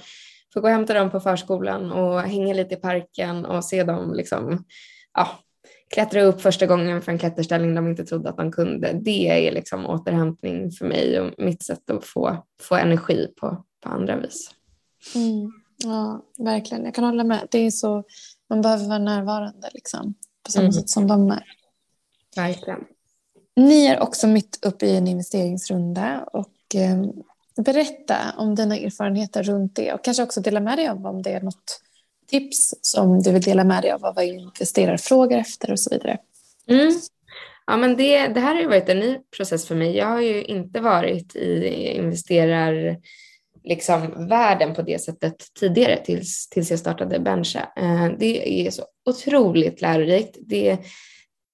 få 0.54 0.62
gå 0.62 0.68
och 0.68 0.74
hämta 0.74 0.94
dem 0.94 1.12
på 1.12 1.20
förskolan 1.20 1.92
och 1.92 2.22
hänga 2.22 2.54
lite 2.54 2.74
i 2.74 2.78
parken 2.78 3.46
och 3.46 3.66
se 3.66 3.84
dem 3.84 4.14
liksom, 4.14 4.66
ja, 5.14 5.28
klättra 5.96 6.22
upp 6.22 6.42
första 6.42 6.66
gången 6.66 7.02
för 7.02 7.12
en 7.12 7.18
klätterställning 7.18 7.76
de 7.76 7.88
inte 7.88 8.06
trodde 8.06 8.30
att 8.30 8.38
de 8.38 8.52
kunde. 8.52 8.94
Det 8.94 9.48
är 9.48 9.52
liksom 9.52 9.86
återhämtning 9.86 10.72
för 10.72 10.86
mig 10.86 11.20
och 11.20 11.34
mitt 11.38 11.64
sätt 11.64 11.90
att 11.90 12.06
få, 12.06 12.46
få 12.62 12.76
energi 12.76 13.28
på, 13.42 13.64
på 13.84 13.90
andra 13.90 14.20
vis. 14.20 14.52
Mm. 15.16 15.52
Ja, 15.78 16.22
verkligen. 16.38 16.86
Jag 16.86 16.96
kan 16.96 17.04
hålla 17.04 17.24
med. 17.24 17.48
Det 17.52 17.58
är 17.58 17.72
så, 17.72 18.04
man 18.50 18.62
behöver 18.62 18.88
vara 18.88 19.00
närvarande 19.00 19.70
liksom, 19.74 20.14
på 20.44 20.52
samma 20.52 20.64
mm. 20.64 20.74
sätt 20.74 20.90
som 20.90 21.08
de 21.08 21.32
är. 21.32 21.44
Verkligen. 22.36 22.84
Ni 23.56 23.86
är 23.86 24.00
också 24.00 24.28
mitt 24.28 24.66
uppe 24.66 24.86
i 24.86 24.98
en 24.98 25.08
investeringsrunda 25.08 26.24
och 26.34 26.76
eh, 26.76 27.06
berätta 27.64 28.18
om 28.38 28.56
dina 28.56 28.78
erfarenheter 28.78 29.44
runt 29.44 29.76
det 29.76 29.94
och 29.94 30.04
kanske 30.04 30.24
också 30.24 30.42
dela 30.42 30.60
med 30.60 30.78
dig 30.78 30.88
av 30.88 31.06
om 31.06 31.22
det 31.22 31.34
är 31.34 31.42
något 31.42 31.82
tips 32.28 32.74
som 32.82 33.22
du 33.22 33.32
vill 33.32 33.42
dela 33.42 33.64
med 33.64 33.84
dig 33.84 33.92
av, 33.92 34.02
vad 34.02 34.24
investerare 34.24 34.98
frågar 34.98 35.38
efter 35.38 35.72
och 35.72 35.80
så 35.80 35.90
vidare. 35.90 36.18
Mm. 36.70 36.92
Ja, 37.68 37.78
men 37.78 37.98
det, 37.98 38.28
det 38.28 38.40
här 38.40 38.56
har 38.56 38.62
ju 38.62 38.68
varit 38.68 38.90
en 38.90 39.00
ny 39.00 39.18
process 39.38 39.68
för 39.68 39.76
mig. 39.76 39.96
Jag 39.96 40.06
har 40.06 40.22
ju 40.22 40.44
inte 40.44 40.80
varit 40.80 41.36
i 41.36 41.68
investerar 41.98 42.98
liksom 43.64 44.28
världen 44.28 44.74
på 44.74 44.82
det 44.82 45.02
sättet 45.02 45.36
tidigare 45.60 45.98
tills, 46.06 46.50
tills 46.50 46.70
jag 46.70 46.80
startade 46.80 47.20
Bencha. 47.20 47.72
Eh, 47.76 48.08
det 48.20 48.68
är 48.68 48.72
så 48.72 48.84
otroligt 49.06 49.82
lärorikt. 49.82 50.38
Det, 50.40 50.78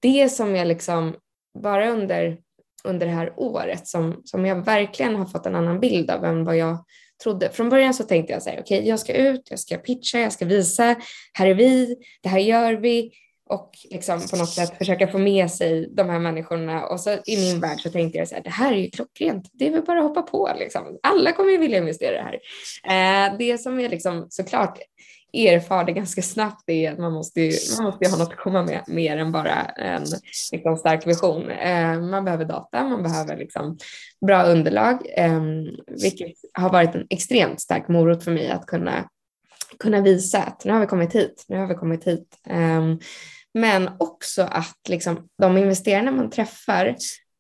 det 0.01 0.29
som 0.29 0.55
jag 0.55 0.67
liksom 0.67 1.15
bara 1.63 1.89
under, 1.91 2.38
under 2.84 3.05
det 3.05 3.13
här 3.13 3.34
året 3.36 3.88
som, 3.88 4.21
som 4.25 4.45
jag 4.45 4.65
verkligen 4.65 5.15
har 5.15 5.25
fått 5.25 5.45
en 5.45 5.55
annan 5.55 5.79
bild 5.79 6.12
av 6.12 6.25
än 6.25 6.45
vad 6.45 6.57
jag 6.57 6.86
trodde. 7.23 7.49
Från 7.49 7.69
början 7.69 7.93
så 7.93 8.03
tänkte 8.03 8.34
jag 8.34 8.43
så 8.43 8.49
här, 8.49 8.60
okej, 8.62 8.77
okay, 8.77 8.89
jag 8.89 8.99
ska 8.99 9.13
ut, 9.13 9.47
jag 9.49 9.60
ska 9.60 9.77
pitcha, 9.77 10.19
jag 10.19 10.34
ska 10.34 10.45
visa, 10.45 10.95
här 11.34 11.47
är 11.47 11.53
vi, 11.53 11.95
det 12.23 12.29
här 12.29 12.39
gör 12.39 12.73
vi 12.73 13.12
och 13.49 13.71
liksom 13.89 14.21
på 14.31 14.38
något 14.38 14.49
sätt 14.49 14.77
försöka 14.77 15.07
få 15.07 15.17
med 15.17 15.51
sig 15.51 15.89
de 15.95 16.10
här 16.10 16.19
människorna. 16.19 16.86
Och 16.86 16.99
så 16.99 17.12
i 17.12 17.38
min 17.38 17.60
värld 17.60 17.79
så 17.79 17.89
tänkte 17.89 18.17
jag 18.17 18.27
så 18.27 18.36
här, 18.36 18.43
det 18.43 18.49
här 18.49 18.73
är 18.73 18.77
ju 18.77 18.89
klockrent, 18.89 19.49
det 19.53 19.67
är 19.67 19.71
väl 19.71 19.81
bara 19.81 19.99
att 19.99 20.05
hoppa 20.05 20.21
på 20.21 20.51
liksom. 20.60 20.99
Alla 21.03 21.31
kommer 21.31 21.51
ju 21.51 21.57
vilja 21.57 21.77
investera 21.77 22.13
i 22.13 22.17
det 22.17 22.23
här. 22.23 23.27
Eh, 23.27 23.38
det 23.38 23.57
som 23.57 23.79
är 23.79 23.89
liksom 23.89 24.27
såklart 24.29 24.79
erfarde 25.33 25.91
ganska 25.91 26.21
snabbt 26.21 26.69
är 26.69 26.91
att 26.91 26.99
man 26.99 27.13
måste, 27.13 27.41
ju, 27.41 27.51
man 27.77 27.85
måste 27.85 28.09
ha 28.09 28.17
något 28.17 28.31
att 28.31 28.37
komma 28.37 28.63
med 28.63 28.83
mer 28.87 29.17
än 29.17 29.31
bara 29.31 29.55
en 29.65 30.05
liksom, 30.51 30.77
stark 30.77 31.07
vision. 31.07 31.49
Eh, 31.49 32.01
man 32.01 32.25
behöver 32.25 32.45
data, 32.45 32.83
man 32.83 33.03
behöver 33.03 33.37
liksom, 33.37 33.77
bra 34.25 34.43
underlag, 34.43 35.01
eh, 35.17 35.41
vilket 36.01 36.33
har 36.53 36.69
varit 36.69 36.95
en 36.95 37.07
extremt 37.09 37.61
stark 37.61 37.87
morot 37.87 38.23
för 38.23 38.31
mig 38.31 38.49
att 38.49 38.65
kunna, 38.65 39.09
kunna 39.79 40.01
visa 40.01 40.43
att 40.43 40.65
nu 40.65 40.71
har 40.71 40.79
vi 40.79 40.87
kommit 40.87 41.15
hit, 41.15 41.45
nu 41.47 41.57
har 41.57 41.67
vi 41.67 41.75
kommit 41.75 42.07
hit. 42.07 42.37
Eh, 42.47 42.81
men 43.53 43.89
också 43.99 44.41
att 44.41 44.79
liksom, 44.89 45.27
de 45.41 45.57
investerarna 45.57 46.11
man 46.11 46.29
träffar 46.29 46.95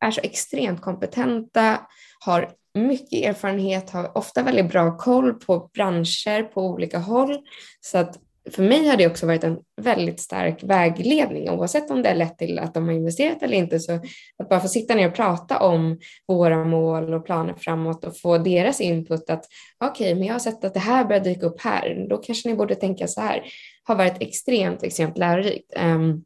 är 0.05 0.11
så 0.11 0.21
extremt 0.23 0.81
kompetenta, 0.81 1.79
har 2.19 2.51
mycket 2.73 3.29
erfarenhet, 3.29 3.89
har 3.89 4.17
ofta 4.17 4.43
väldigt 4.43 4.71
bra 4.71 4.97
koll 4.97 5.33
på 5.33 5.69
branscher 5.73 6.43
på 6.43 6.61
olika 6.61 6.99
håll. 6.99 7.37
Så 7.81 7.97
att 7.97 8.19
för 8.49 8.63
mig 8.63 8.87
har 8.87 8.97
det 8.97 9.07
också 9.07 9.27
varit 9.27 9.43
en 9.43 9.57
väldigt 9.81 10.19
stark 10.19 10.63
vägledning 10.63 11.49
oavsett 11.49 11.91
om 11.91 12.01
det 12.01 12.09
är 12.09 12.15
lett 12.15 12.37
till 12.37 12.59
att 12.59 12.73
de 12.73 12.85
har 12.87 12.93
investerat 12.93 13.43
eller 13.43 13.57
inte. 13.57 13.79
Så 13.79 13.99
att 14.37 14.49
bara 14.49 14.59
få 14.59 14.67
sitta 14.67 14.95
ner 14.95 15.07
och 15.07 15.15
prata 15.15 15.59
om 15.59 15.99
våra 16.27 16.65
mål 16.65 17.13
och 17.13 17.25
planer 17.25 17.53
framåt 17.53 18.05
och 18.05 18.19
få 18.19 18.37
deras 18.37 18.81
input 18.81 19.29
att 19.29 19.45
okej, 19.83 20.05
okay, 20.05 20.15
men 20.15 20.27
jag 20.27 20.33
har 20.33 20.39
sett 20.39 20.63
att 20.63 20.73
det 20.73 20.79
här 20.79 21.05
börjar 21.05 21.23
dyka 21.23 21.45
upp 21.45 21.61
här. 21.61 22.05
Då 22.09 22.17
kanske 22.17 22.49
ni 22.49 22.55
borde 22.55 22.75
tänka 22.75 23.07
så 23.07 23.21
här. 23.21 23.43
Har 23.83 23.95
varit 23.95 24.21
extremt, 24.21 24.83
extremt 24.83 25.17
lärorikt. 25.17 25.73
Um, 25.79 26.23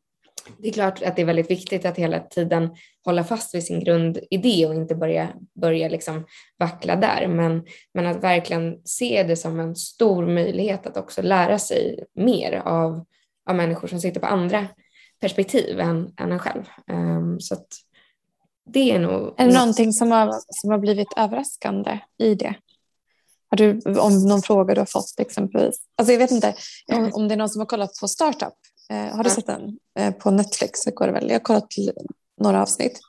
det 0.57 0.67
är 0.67 0.73
klart 0.73 1.03
att 1.03 1.15
det 1.15 1.21
är 1.21 1.25
väldigt 1.25 1.51
viktigt 1.51 1.85
att 1.85 1.97
hela 1.97 2.19
tiden 2.19 2.69
hålla 3.05 3.23
fast 3.23 3.55
vid 3.55 3.63
sin 3.63 3.79
grundidé 3.79 4.65
och 4.65 4.75
inte 4.75 4.95
börja, 4.95 5.29
börja 5.61 5.89
liksom 5.89 6.25
vackla 6.59 6.95
där. 6.95 7.27
Men, 7.27 7.65
men 7.93 8.05
att 8.05 8.23
verkligen 8.23 8.81
se 8.83 9.23
det 9.23 9.35
som 9.35 9.59
en 9.59 9.75
stor 9.75 10.25
möjlighet 10.27 10.87
att 10.87 10.97
också 10.97 11.21
lära 11.21 11.59
sig 11.59 12.03
mer 12.15 12.61
av, 12.65 13.05
av 13.49 13.55
människor 13.55 13.87
som 13.87 13.99
sitter 13.99 14.19
på 14.19 14.27
andra 14.27 14.67
perspektiv 15.21 15.79
än, 15.79 16.13
än 16.17 16.31
en 16.31 16.39
själv. 16.39 16.63
Um, 16.91 17.39
så 17.39 17.55
det 18.69 18.91
är 18.91 18.99
nog... 18.99 19.33
Är 19.37 19.47
det 19.47 19.53
någonting 19.53 19.93
som 19.93 20.11
har, 20.11 20.33
som 20.47 20.71
har 20.71 20.77
blivit 20.77 21.13
överraskande 21.17 21.99
i 22.17 22.35
det? 22.35 22.55
Har 23.49 23.57
du, 23.57 23.81
om 23.99 24.27
någon 24.27 24.41
fråga 24.41 24.73
du 24.73 24.81
har 24.81 24.85
fått 24.85 25.19
exempelvis? 25.19 25.75
Alltså 25.95 26.11
jag 26.11 26.19
vet 26.19 26.31
inte 26.31 26.55
om, 26.93 27.11
om 27.13 27.27
det 27.27 27.33
är 27.33 27.37
någon 27.37 27.49
som 27.49 27.59
har 27.59 27.65
kollat 27.65 27.99
på 28.01 28.07
Startup 28.07 28.53
har 28.89 29.23
du 29.23 29.29
sett 29.29 29.47
den? 29.47 29.77
Eh, 29.99 30.13
på 30.13 30.31
Netflix 30.31 30.85
går 30.85 31.07
det 31.07 31.13
väl. 31.13 31.27
Jag 31.27 31.35
har 31.35 31.39
kollat 31.39 31.67
några 32.41 32.61
avsnitt. 32.61 32.99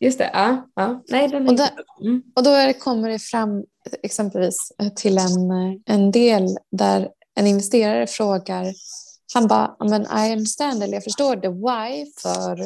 Just 0.00 0.18
det, 0.18 0.30
ja. 0.32 0.68
ja. 0.74 1.02
Nej, 1.08 1.28
den 1.28 1.48
och, 1.48 1.56
där, 1.56 1.70
mm. 2.00 2.22
och 2.36 2.42
då 2.42 2.50
det, 2.50 2.74
kommer 2.74 3.08
det 3.08 3.18
fram 3.18 3.64
exempelvis 4.02 4.72
eh, 4.82 4.88
till 4.88 5.18
en, 5.18 5.50
en 5.86 6.10
del 6.10 6.56
där 6.70 7.08
en 7.34 7.46
investerare 7.46 8.06
frågar, 8.06 8.74
han 9.34 9.48
bara, 9.48 9.76
men 9.80 10.02
I 10.02 10.32
understand, 10.32 10.82
eller 10.82 10.94
jag 10.94 11.04
förstår 11.04 11.36
the 11.36 11.48
why 11.48 12.12
för 12.22 12.60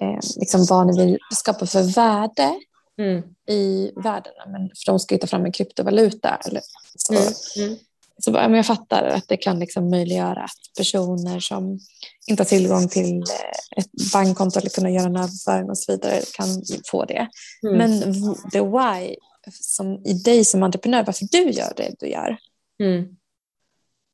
eh, 0.00 0.18
liksom 0.36 0.66
vad 0.68 0.86
ni 0.86 1.04
vill 1.04 1.18
skapa 1.30 1.66
för 1.66 1.82
värde 1.82 2.60
mm. 2.98 3.22
i 3.48 3.92
världen. 3.96 4.32
Men 4.46 4.68
för 4.68 4.92
de 4.92 4.98
ska 4.98 5.14
ju 5.14 5.18
ta 5.18 5.26
fram 5.26 5.44
en 5.44 5.52
kryptovaluta. 5.52 6.38
Eller 6.46 6.62
så. 6.96 7.12
Mm. 7.60 7.76
Så 8.18 8.30
jag 8.30 8.66
fattar 8.66 9.04
att 9.04 9.28
det 9.28 9.36
kan 9.36 9.58
liksom 9.58 9.90
möjliggöra 9.90 10.42
att 10.42 10.76
personer 10.76 11.40
som 11.40 11.78
inte 12.26 12.40
har 12.40 12.48
tillgång 12.48 12.88
till 12.88 13.16
eh, 13.16 13.78
ett 13.78 14.12
bankkonto 14.12 14.58
eller 14.58 14.70
kunna 14.70 14.90
göra 14.90 15.06
en 15.06 15.16
överföring 15.16 15.70
och 15.70 15.78
så 15.78 15.92
vidare 15.92 16.20
kan 16.32 16.46
få 16.90 17.04
det. 17.04 17.28
Mm. 17.66 17.78
Men 17.78 18.14
the 18.52 18.60
why 18.60 19.16
som 19.50 20.02
i 20.06 20.12
dig 20.12 20.44
som 20.44 20.62
entreprenör, 20.62 21.04
varför 21.04 21.26
du 21.30 21.50
gör 21.50 21.72
det 21.76 21.94
du 21.98 22.06
gör. 22.06 22.36
Mm. 22.82 23.04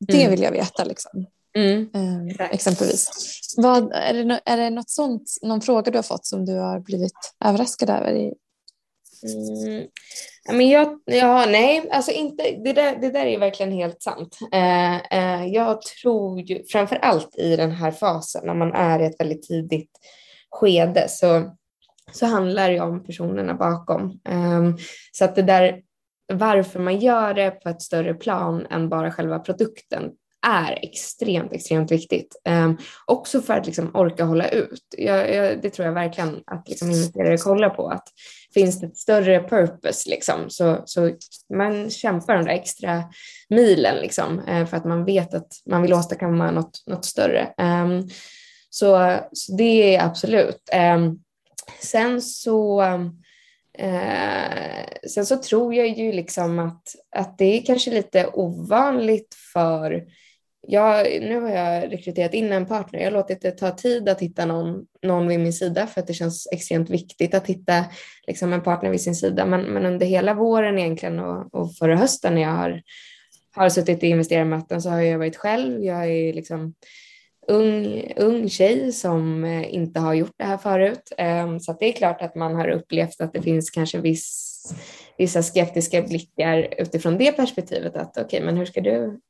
Det 0.07 0.21
mm. 0.21 0.31
vill 0.31 0.43
jag 0.43 0.53
veta. 0.53 0.85
Liksom. 0.85 1.27
Mm. 1.57 1.89
Eh, 1.95 2.51
exempelvis. 2.51 3.11
Vad, 3.57 3.93
är, 3.93 4.25
det, 4.25 4.41
är 4.45 4.57
det 4.57 4.71
något 4.71 4.91
sånt, 4.91 5.39
någon 5.43 5.61
fråga 5.61 5.91
du 5.91 5.99
har 5.99 6.03
fått 6.03 6.27
som 6.27 6.47
du 6.47 6.55
har 6.55 6.81
blivit 6.81 7.35
överraskad 7.45 7.91
över 7.91 8.13
i, 8.13 8.35
Mm. 9.25 9.87
Men 10.53 10.69
jag, 10.69 11.01
ja, 11.05 11.47
nej, 11.49 11.89
alltså 11.91 12.11
inte, 12.13 12.43
det, 12.65 12.73
där, 12.73 12.97
det 12.97 13.11
där 13.11 13.27
är 13.27 13.39
verkligen 13.39 13.73
helt 13.73 14.03
sant. 14.03 14.39
Eh, 14.53 14.97
eh, 14.97 15.47
jag 15.47 15.83
tror 15.83 16.41
ju 16.41 16.65
framför 16.65 16.97
allt 16.97 17.37
i 17.39 17.57
den 17.57 17.71
här 17.71 17.91
fasen 17.91 18.47
när 18.47 18.55
man 18.55 18.73
är 18.73 19.01
i 19.01 19.07
ett 19.07 19.21
väldigt 19.21 19.43
tidigt 19.43 19.91
skede 20.51 21.09
så, 21.09 21.57
så 22.13 22.27
handlar 22.27 22.71
det 22.71 22.81
om 22.81 23.05
personerna 23.05 23.55
bakom. 23.55 24.21
Eh, 24.29 24.75
så 25.13 25.25
att 25.25 25.35
det 25.35 25.43
där 25.43 25.83
varför 26.33 26.81
man 26.81 26.99
gör 26.99 27.35
det 27.35 27.51
på 27.51 27.69
ett 27.69 27.83
större 27.83 28.15
plan 28.15 28.67
än 28.71 28.89
bara 28.89 29.13
själva 29.13 29.39
produkten 29.39 30.13
är 30.49 30.79
extremt, 30.83 31.53
extremt 31.53 31.93
viktigt. 31.93 32.37
Um, 32.49 32.79
också 33.07 33.41
för 33.41 33.55
att 33.55 33.67
liksom 33.67 33.91
orka 33.95 34.25
hålla 34.25 34.49
ut. 34.49 34.95
Jag, 34.97 35.35
jag, 35.35 35.63
det 35.63 35.71
tror 35.71 35.87
jag 35.87 35.95
verkligen 35.95 36.43
att 36.47 36.69
liksom 36.69 36.91
investerare 36.91 37.39
kollar 37.39 37.71
på. 37.71 37.89
Att 37.89 38.09
finns 38.55 38.81
det 38.81 38.87
ett 38.87 38.97
större 38.97 39.41
purpose 39.41 40.11
liksom, 40.11 40.51
så, 40.51 40.83
så 40.85 41.11
man 41.55 41.91
kämpar 41.91 42.35
de 42.35 42.45
där 42.45 42.53
extra 42.53 43.05
milen 43.49 43.97
liksom, 43.97 44.41
eh, 44.41 44.67
för 44.67 44.77
att 44.77 44.85
man 44.85 45.05
vet 45.05 45.35
att 45.35 45.53
man 45.67 45.83
vill 45.83 45.95
åstadkomma 45.95 46.51
något, 46.51 46.83
något 46.87 47.05
större. 47.05 47.55
Um, 47.59 48.09
så, 48.71 49.19
så, 49.33 49.57
det 49.57 49.97
är 49.97 50.05
absolut. 50.05 50.71
Um, 50.97 51.23
sen 51.81 52.23
så 52.23 52.83
Eh, 53.79 55.09
sen 55.09 55.27
så 55.27 55.37
tror 55.37 55.75
jag 55.75 55.89
ju 55.89 56.13
liksom 56.13 56.59
att, 56.59 56.83
att 57.17 57.39
det 57.39 57.59
är 57.59 57.67
kanske 57.67 57.91
lite 57.91 58.27
ovanligt 58.27 59.37
för 59.53 60.05
jag, 60.71 61.23
nu 61.23 61.41
har 61.41 61.51
jag 61.51 61.93
rekryterat 61.93 62.35
in 62.35 62.53
en 62.53 62.67
partner. 62.67 63.01
Jag 63.01 63.07
har 63.07 63.13
låtit 63.13 63.43
det 63.43 63.51
ta 63.51 63.71
tid 63.71 64.09
att 64.09 64.21
hitta 64.21 64.47
någon, 64.47 64.87
någon 65.03 65.29
vid 65.29 65.41
min 65.41 65.53
sida 65.53 65.87
för 65.87 66.01
att 66.01 66.07
det 66.07 66.15
känns 66.15 66.49
extremt 66.53 66.91
viktigt 66.91 67.35
att 67.35 67.47
hitta 67.47 67.85
liksom, 68.27 68.53
en 68.53 68.63
partner 68.63 68.91
vid 68.91 69.01
sin 69.01 69.15
sida. 69.15 69.47
Men, 69.47 69.61
men 69.61 69.87
under 69.87 70.07
hela 70.07 70.35
våren 70.35 70.79
egentligen 70.79 71.19
och, 71.19 71.55
och 71.55 71.75
förra 71.75 71.97
hösten 71.97 72.35
när 72.35 72.43
jag 72.43 72.53
har, 72.53 72.83
har 73.57 73.69
suttit 73.69 74.03
i 74.03 74.07
investerarmöten 74.07 74.83
så 74.83 74.91
har 74.91 75.01
jag 75.01 75.19
varit 75.19 75.37
själv. 75.37 75.85
Jag 75.85 76.11
är 76.11 76.33
liksom 76.33 76.75
ung, 77.47 78.13
ung 78.17 78.49
tjej 78.49 78.93
som 78.93 79.45
eh, 79.45 79.75
inte 79.75 80.01
har 80.01 80.15
gjort 80.15 80.35
det 80.37 80.45
här 80.45 80.59
förut. 80.59 81.13
Ehm, 81.19 81.61
så 81.61 81.73
det 81.73 81.87
är 81.87 81.93
klart 81.93 82.23
att 82.23 82.35
man 82.35 82.55
har 82.55 82.69
upplevt 82.69 83.21
att 83.21 83.33
det 83.33 83.43
finns 83.43 83.71
kanske 83.71 83.99
viss, 83.99 84.65
vissa 85.19 85.43
skeptiska 85.43 86.03
blickar 86.03 86.75
utifrån 86.79 87.19
det 87.19 87.33
perspektivet 87.33 87.97
att 87.97 88.11
okej, 88.11 88.25
okay, 88.25 88.41
men 88.45 88.57
hur 88.57 88.65
ska 88.65 88.81
du 88.81 89.21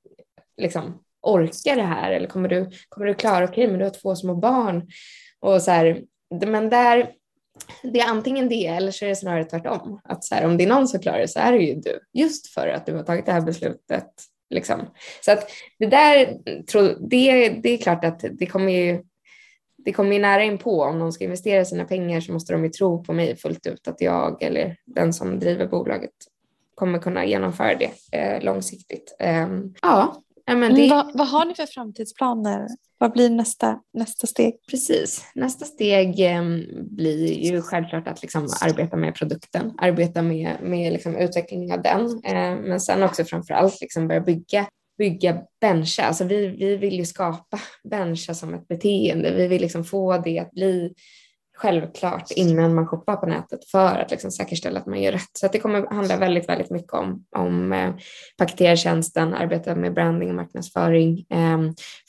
liksom 0.56 0.98
orka 1.20 1.74
det 1.74 1.82
här 1.82 2.12
eller 2.12 2.26
kommer 2.26 2.48
du, 2.48 2.70
kommer 2.88 3.06
du 3.06 3.14
klara, 3.14 3.44
okej 3.44 3.52
okay, 3.52 3.68
men 3.68 3.78
du 3.78 3.84
har 3.84 3.90
två 3.90 4.16
små 4.16 4.34
barn 4.34 4.88
och 5.40 5.62
så 5.62 5.70
här, 5.70 6.02
men 6.46 6.70
där, 6.70 7.12
det 7.82 8.00
är 8.00 8.08
antingen 8.08 8.48
det 8.48 8.66
eller 8.66 8.90
så 8.90 9.04
är 9.04 9.08
det 9.08 9.16
snarare 9.16 9.44
tvärtom. 9.44 10.00
Att 10.04 10.24
så 10.24 10.34
här, 10.34 10.46
om 10.46 10.56
det 10.56 10.64
är 10.64 10.68
någon 10.68 10.88
som 10.88 11.00
klarar 11.00 11.18
det 11.18 11.28
så 11.28 11.38
är 11.38 11.52
det 11.52 11.58
ju 11.58 11.74
du, 11.74 12.00
just 12.12 12.46
för 12.46 12.68
att 12.68 12.86
du 12.86 12.94
har 12.94 13.02
tagit 13.02 13.26
det 13.26 13.32
här 13.32 13.40
beslutet. 13.40 14.08
Liksom. 14.50 14.80
Så 15.24 15.32
att 15.32 15.50
det 15.78 15.86
där, 15.86 16.38
det, 17.08 17.48
det 17.48 17.68
är 17.68 17.78
klart 17.78 18.04
att 18.04 18.24
det 18.32 18.46
kommer 18.46 18.72
ju 18.72 19.02
det 19.84 19.92
kommer 19.92 20.12
ju 20.12 20.18
nära 20.18 20.44
in 20.44 20.58
på 20.58 20.82
om 20.82 20.98
någon 20.98 21.12
ska 21.12 21.24
investera 21.24 21.64
sina 21.64 21.84
pengar 21.84 22.20
så 22.20 22.32
måste 22.32 22.52
de 22.52 22.64
ju 22.64 22.70
tro 22.70 23.04
på 23.04 23.12
mig 23.12 23.36
fullt 23.36 23.66
ut 23.66 23.88
att 23.88 24.00
jag 24.00 24.42
eller 24.42 24.76
den 24.84 25.12
som 25.12 25.38
driver 25.38 25.66
bolaget 25.66 26.10
kommer 26.74 26.98
kunna 26.98 27.24
genomföra 27.24 27.74
det 27.74 28.18
eh, 28.18 28.42
långsiktigt. 28.42 29.16
Eh, 29.18 29.48
ja, 29.82 30.22
men 30.56 30.74
det... 30.74 30.88
Vad, 30.88 31.10
vad, 31.14 31.28
har 31.28 31.44
ni 31.44 31.54
för 31.54 31.66
framtidsplaner? 31.66 32.68
Vad 32.98 33.12
blir 33.12 33.30
nästa, 33.30 33.80
nästa 33.92 34.26
steg? 34.26 34.54
Precis, 34.70 35.24
nästa 35.34 35.64
steg 35.64 36.20
eh, 36.20 36.42
blir 36.90 37.32
ju 37.32 37.62
självklart 37.62 38.08
att 38.08 38.22
liksom 38.22 38.48
arbeta 38.62 38.96
med 38.96 39.14
produkten, 39.14 39.72
arbeta 39.78 40.22
med, 40.22 40.56
med 40.62 40.92
liksom 40.92 41.16
utvecklingen 41.16 41.72
av 41.72 41.82
den, 41.82 42.20
eh, 42.24 42.56
men 42.68 42.80
sen 42.80 43.02
också 43.02 43.24
framför 43.24 43.54
allt 43.54 43.80
liksom 43.80 44.08
börja 44.08 44.20
bygga 44.20 44.66
bygga 44.98 45.42
bencha. 45.60 46.02
Alltså 46.02 46.24
vi, 46.24 46.46
vi 46.46 46.76
vill 46.76 46.94
ju 46.94 47.04
skapa 47.04 47.60
bencha 47.84 48.34
som 48.34 48.54
ett 48.54 48.68
beteende. 48.68 49.34
Vi 49.34 49.48
vill 49.48 49.62
liksom 49.62 49.84
få 49.84 50.18
det 50.18 50.38
att 50.38 50.50
bli 50.50 50.94
självklart 51.58 52.30
innan 52.30 52.74
man 52.74 52.86
shoppar 52.86 53.16
på 53.16 53.26
nätet 53.26 53.70
för 53.70 53.98
att 53.98 54.10
liksom 54.10 54.30
säkerställa 54.30 54.80
att 54.80 54.86
man 54.86 55.02
gör 55.02 55.12
rätt. 55.12 55.30
Så 55.32 55.46
att 55.46 55.52
det 55.52 55.58
kommer 55.58 55.86
handla 55.86 56.16
väldigt, 56.16 56.48
väldigt 56.48 56.70
mycket 56.70 56.92
om, 56.92 57.24
om 57.36 57.72
eh, 57.72 57.94
paketera 58.36 58.76
tjänsten, 58.76 59.34
arbeta 59.34 59.74
med 59.74 59.94
branding 59.94 60.28
och 60.28 60.34
marknadsföring 60.34 61.26
eh, 61.30 61.58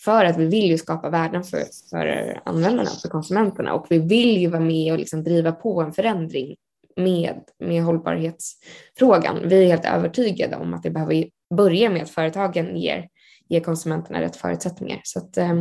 för 0.05 0.25
att 0.25 0.37
vi 0.37 0.45
vill 0.45 0.69
ju 0.69 0.77
skapa 0.77 1.09
värden 1.09 1.43
för, 1.43 1.63
för 1.89 2.39
användarna, 2.45 2.89
för 3.01 3.09
konsumenterna 3.09 3.73
och 3.73 3.85
vi 3.89 3.99
vill 3.99 4.37
ju 4.37 4.47
vara 4.47 4.61
med 4.61 4.93
och 4.93 4.99
liksom 4.99 5.23
driva 5.23 5.51
på 5.51 5.81
en 5.81 5.93
förändring 5.93 6.55
med, 6.95 7.39
med 7.59 7.83
hållbarhetsfrågan. 7.83 9.39
Vi 9.49 9.63
är 9.63 9.67
helt 9.67 9.85
övertygade 9.85 10.55
om 10.55 10.73
att 10.73 10.83
det 10.83 10.89
behöver 10.89 11.25
börja 11.55 11.89
med 11.89 12.03
att 12.03 12.09
företagen 12.09 12.77
ger, 12.77 13.07
ger 13.49 13.59
konsumenterna 13.59 14.21
rätt 14.21 14.35
förutsättningar. 14.35 15.01
Så 15.03 15.19
att, 15.19 15.37
eh, 15.37 15.53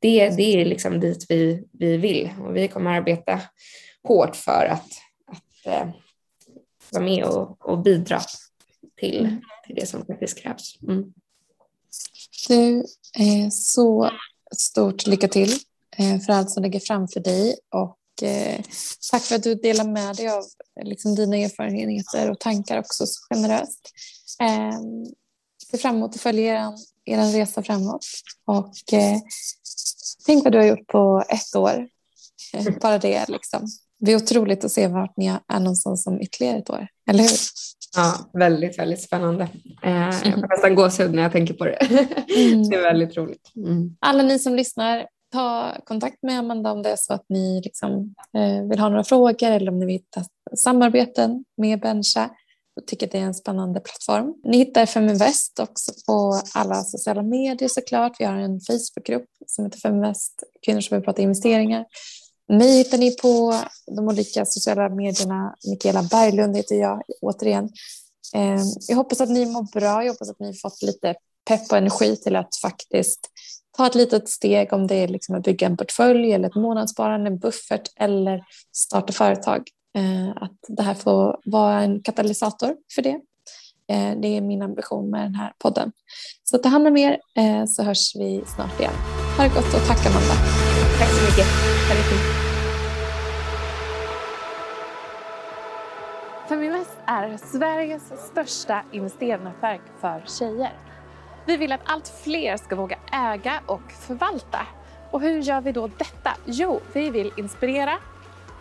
det, 0.00 0.28
det 0.28 0.60
är 0.60 0.64
liksom 0.64 1.00
dit 1.00 1.26
vi, 1.28 1.64
vi 1.72 1.96
vill 1.96 2.30
och 2.40 2.56
vi 2.56 2.68
kommer 2.68 2.90
arbeta 2.90 3.40
hårt 4.08 4.36
för 4.36 4.66
att, 4.70 4.88
att 5.26 5.86
uh, 5.86 5.90
vara 6.90 7.04
med 7.04 7.24
och, 7.24 7.68
och 7.68 7.78
bidra 7.78 8.20
till, 9.00 9.18
mm. 9.18 9.40
till 9.66 9.74
det 9.74 9.86
som 9.86 10.06
faktiskt 10.06 10.38
krävs. 10.38 10.82
Mm. 10.82 11.12
Du, 12.48 12.78
eh, 13.18 13.48
så 13.50 14.10
stort 14.56 15.06
lycka 15.06 15.28
till 15.28 15.52
eh, 15.96 16.20
för 16.20 16.32
allt 16.32 16.50
som 16.50 16.62
ligger 16.62 16.80
framför 16.80 17.20
dig 17.20 17.58
och 17.74 18.22
eh, 18.22 18.60
tack 19.10 19.22
för 19.22 19.36
att 19.36 19.42
du 19.42 19.54
delar 19.54 19.84
med 19.84 20.16
dig 20.16 20.28
av 20.28 20.44
liksom, 20.82 21.14
dina 21.14 21.36
erfarenheter 21.36 22.30
och 22.30 22.38
tankar 22.38 22.78
också 22.78 23.06
så 23.06 23.34
generöst. 23.34 23.90
Eh, 24.40 24.80
ser 25.70 25.78
fram 25.78 25.96
emot 25.96 26.14
att 26.14 26.20
följa 26.20 26.72
er, 27.04 27.18
er 27.18 27.32
resa 27.32 27.62
framåt 27.62 28.06
och 28.44 28.92
eh, 28.92 29.18
tänk 30.26 30.44
vad 30.44 30.52
du 30.52 30.58
har 30.58 30.66
gjort 30.66 30.86
på 30.86 31.24
ett 31.28 31.56
år. 31.56 31.88
Eh, 32.54 32.78
bara 32.80 32.98
det 32.98 33.28
liksom. 33.28 33.66
Det 33.98 34.12
är 34.12 34.16
otroligt 34.16 34.64
att 34.64 34.72
se 34.72 34.86
vart 34.86 35.16
ni 35.16 35.26
är 35.48 35.60
någonstans 35.60 36.06
om 36.06 36.20
ytterligare 36.20 36.58
ett 36.58 36.70
år, 36.70 36.88
eller 37.10 37.22
hur? 37.22 37.30
Ja, 37.96 38.14
väldigt, 38.32 38.78
väldigt 38.78 39.02
spännande. 39.02 39.48
Eh, 39.82 39.92
jag 39.92 40.34
får 40.34 40.48
nästan 40.48 40.74
gåshud 40.74 41.14
när 41.14 41.22
jag 41.22 41.32
tänker 41.32 41.54
på 41.54 41.64
det. 41.64 41.76
Mm. 42.36 42.68
Det 42.68 42.76
är 42.76 42.82
väldigt 42.82 43.16
roligt. 43.16 43.52
Mm. 43.56 43.96
Alla 44.00 44.22
ni 44.22 44.38
som 44.38 44.54
lyssnar, 44.54 45.06
ta 45.32 45.76
kontakt 45.84 46.22
med 46.22 46.38
Amanda 46.38 46.72
om 46.72 46.82
det 46.82 46.90
är 46.90 46.96
så 46.96 47.14
att 47.14 47.24
ni 47.28 47.60
liksom, 47.64 48.14
eh, 48.36 48.68
vill 48.68 48.78
ha 48.78 48.88
några 48.88 49.04
frågor 49.04 49.50
eller 49.50 49.72
om 49.72 49.78
ni 49.78 49.86
vill 49.86 49.94
hitta 49.94 50.24
samarbeten 50.56 51.44
med 51.56 51.80
Bencha 51.80 52.30
och 52.76 52.86
tycker 52.86 53.06
att 53.06 53.12
det 53.12 53.18
är 53.18 53.22
en 53.22 53.34
spännande 53.34 53.80
plattform. 53.80 54.34
Ni 54.44 54.56
hittar 54.56 54.86
Feminvest 54.86 55.58
också 55.58 55.92
på 56.06 56.40
alla 56.54 56.82
sociala 56.84 57.22
medier 57.22 57.68
såklart. 57.68 58.16
Vi 58.18 58.24
har 58.24 58.36
en 58.36 58.60
Facebookgrupp 58.60 59.26
som 59.46 59.64
heter 59.64 59.78
Feminvest, 59.78 60.42
kvinnor 60.66 60.80
som 60.80 60.96
vill 60.96 61.04
prata 61.04 61.22
investeringar. 61.22 61.84
Mig 62.48 62.78
hittar 62.78 62.98
ni 62.98 63.16
på 63.16 63.54
de 63.86 64.08
olika 64.08 64.46
sociala 64.46 64.88
medierna. 64.88 65.54
Mikaela 65.70 66.02
Berglund 66.02 66.56
heter 66.56 66.74
jag 66.74 67.02
återigen. 67.20 67.68
Ehm, 68.34 68.66
jag 68.88 68.96
hoppas 68.96 69.20
att 69.20 69.30
ni 69.30 69.46
mår 69.46 69.62
bra. 69.72 70.04
Jag 70.04 70.12
hoppas 70.12 70.30
att 70.30 70.40
ni 70.40 70.54
fått 70.54 70.82
lite 70.82 71.14
pepp 71.48 71.72
och 71.72 71.78
energi 71.78 72.16
till 72.16 72.36
att 72.36 72.56
faktiskt 72.62 73.20
ta 73.76 73.86
ett 73.86 73.94
litet 73.94 74.28
steg 74.28 74.72
om 74.72 74.86
det 74.86 74.94
är 74.94 75.08
liksom 75.08 75.34
att 75.34 75.42
bygga 75.42 75.66
en 75.66 75.76
portfölj 75.76 76.32
eller 76.32 76.48
ett 76.48 76.54
månadssparande, 76.54 77.30
en 77.30 77.38
buffert 77.38 77.88
eller 77.96 78.44
starta 78.72 79.12
företag. 79.12 79.62
Eh, 79.96 80.42
att 80.42 80.58
det 80.68 80.82
här 80.82 80.94
får 80.94 81.40
vara 81.44 81.80
en 81.80 82.02
katalysator 82.02 82.76
för 82.94 83.02
det. 83.02 83.20
Eh, 83.90 84.20
det 84.22 84.36
är 84.36 84.40
min 84.40 84.62
ambition 84.62 85.10
med 85.10 85.22
den 85.22 85.34
här 85.34 85.52
podden. 85.58 85.92
Så 86.44 86.58
ta 86.58 86.68
hand 86.68 86.86
om 86.86 86.96
er 86.96 87.18
eh, 87.36 87.64
så 87.66 87.82
hörs 87.82 88.16
vi 88.16 88.42
snart 88.46 88.80
igen. 88.80 88.92
Ha 89.36 89.44
det 89.44 89.54
gott 89.54 89.74
och 89.74 89.86
tack 89.86 90.06
Amanda. 90.06 90.34
Tack 90.98 91.08
så 91.08 91.24
mycket. 91.24 91.46
Feminvest 96.48 96.96
är 97.06 97.36
Sveriges 97.36 98.02
största 98.30 98.82
investeringsnätverk 98.92 99.80
för 100.00 100.22
tjejer. 100.26 100.72
Vi 101.46 101.56
vill 101.56 101.72
att 101.72 101.80
allt 101.84 102.08
fler 102.24 102.56
ska 102.56 102.76
våga 102.76 102.98
äga 103.12 103.60
och 103.66 103.92
förvalta. 103.92 104.66
Och 105.10 105.20
hur 105.20 105.42
gör 105.42 105.60
vi 105.60 105.72
då 105.72 105.86
detta? 105.86 106.30
Jo, 106.44 106.80
vi 106.92 107.10
vill 107.10 107.32
inspirera, 107.36 107.98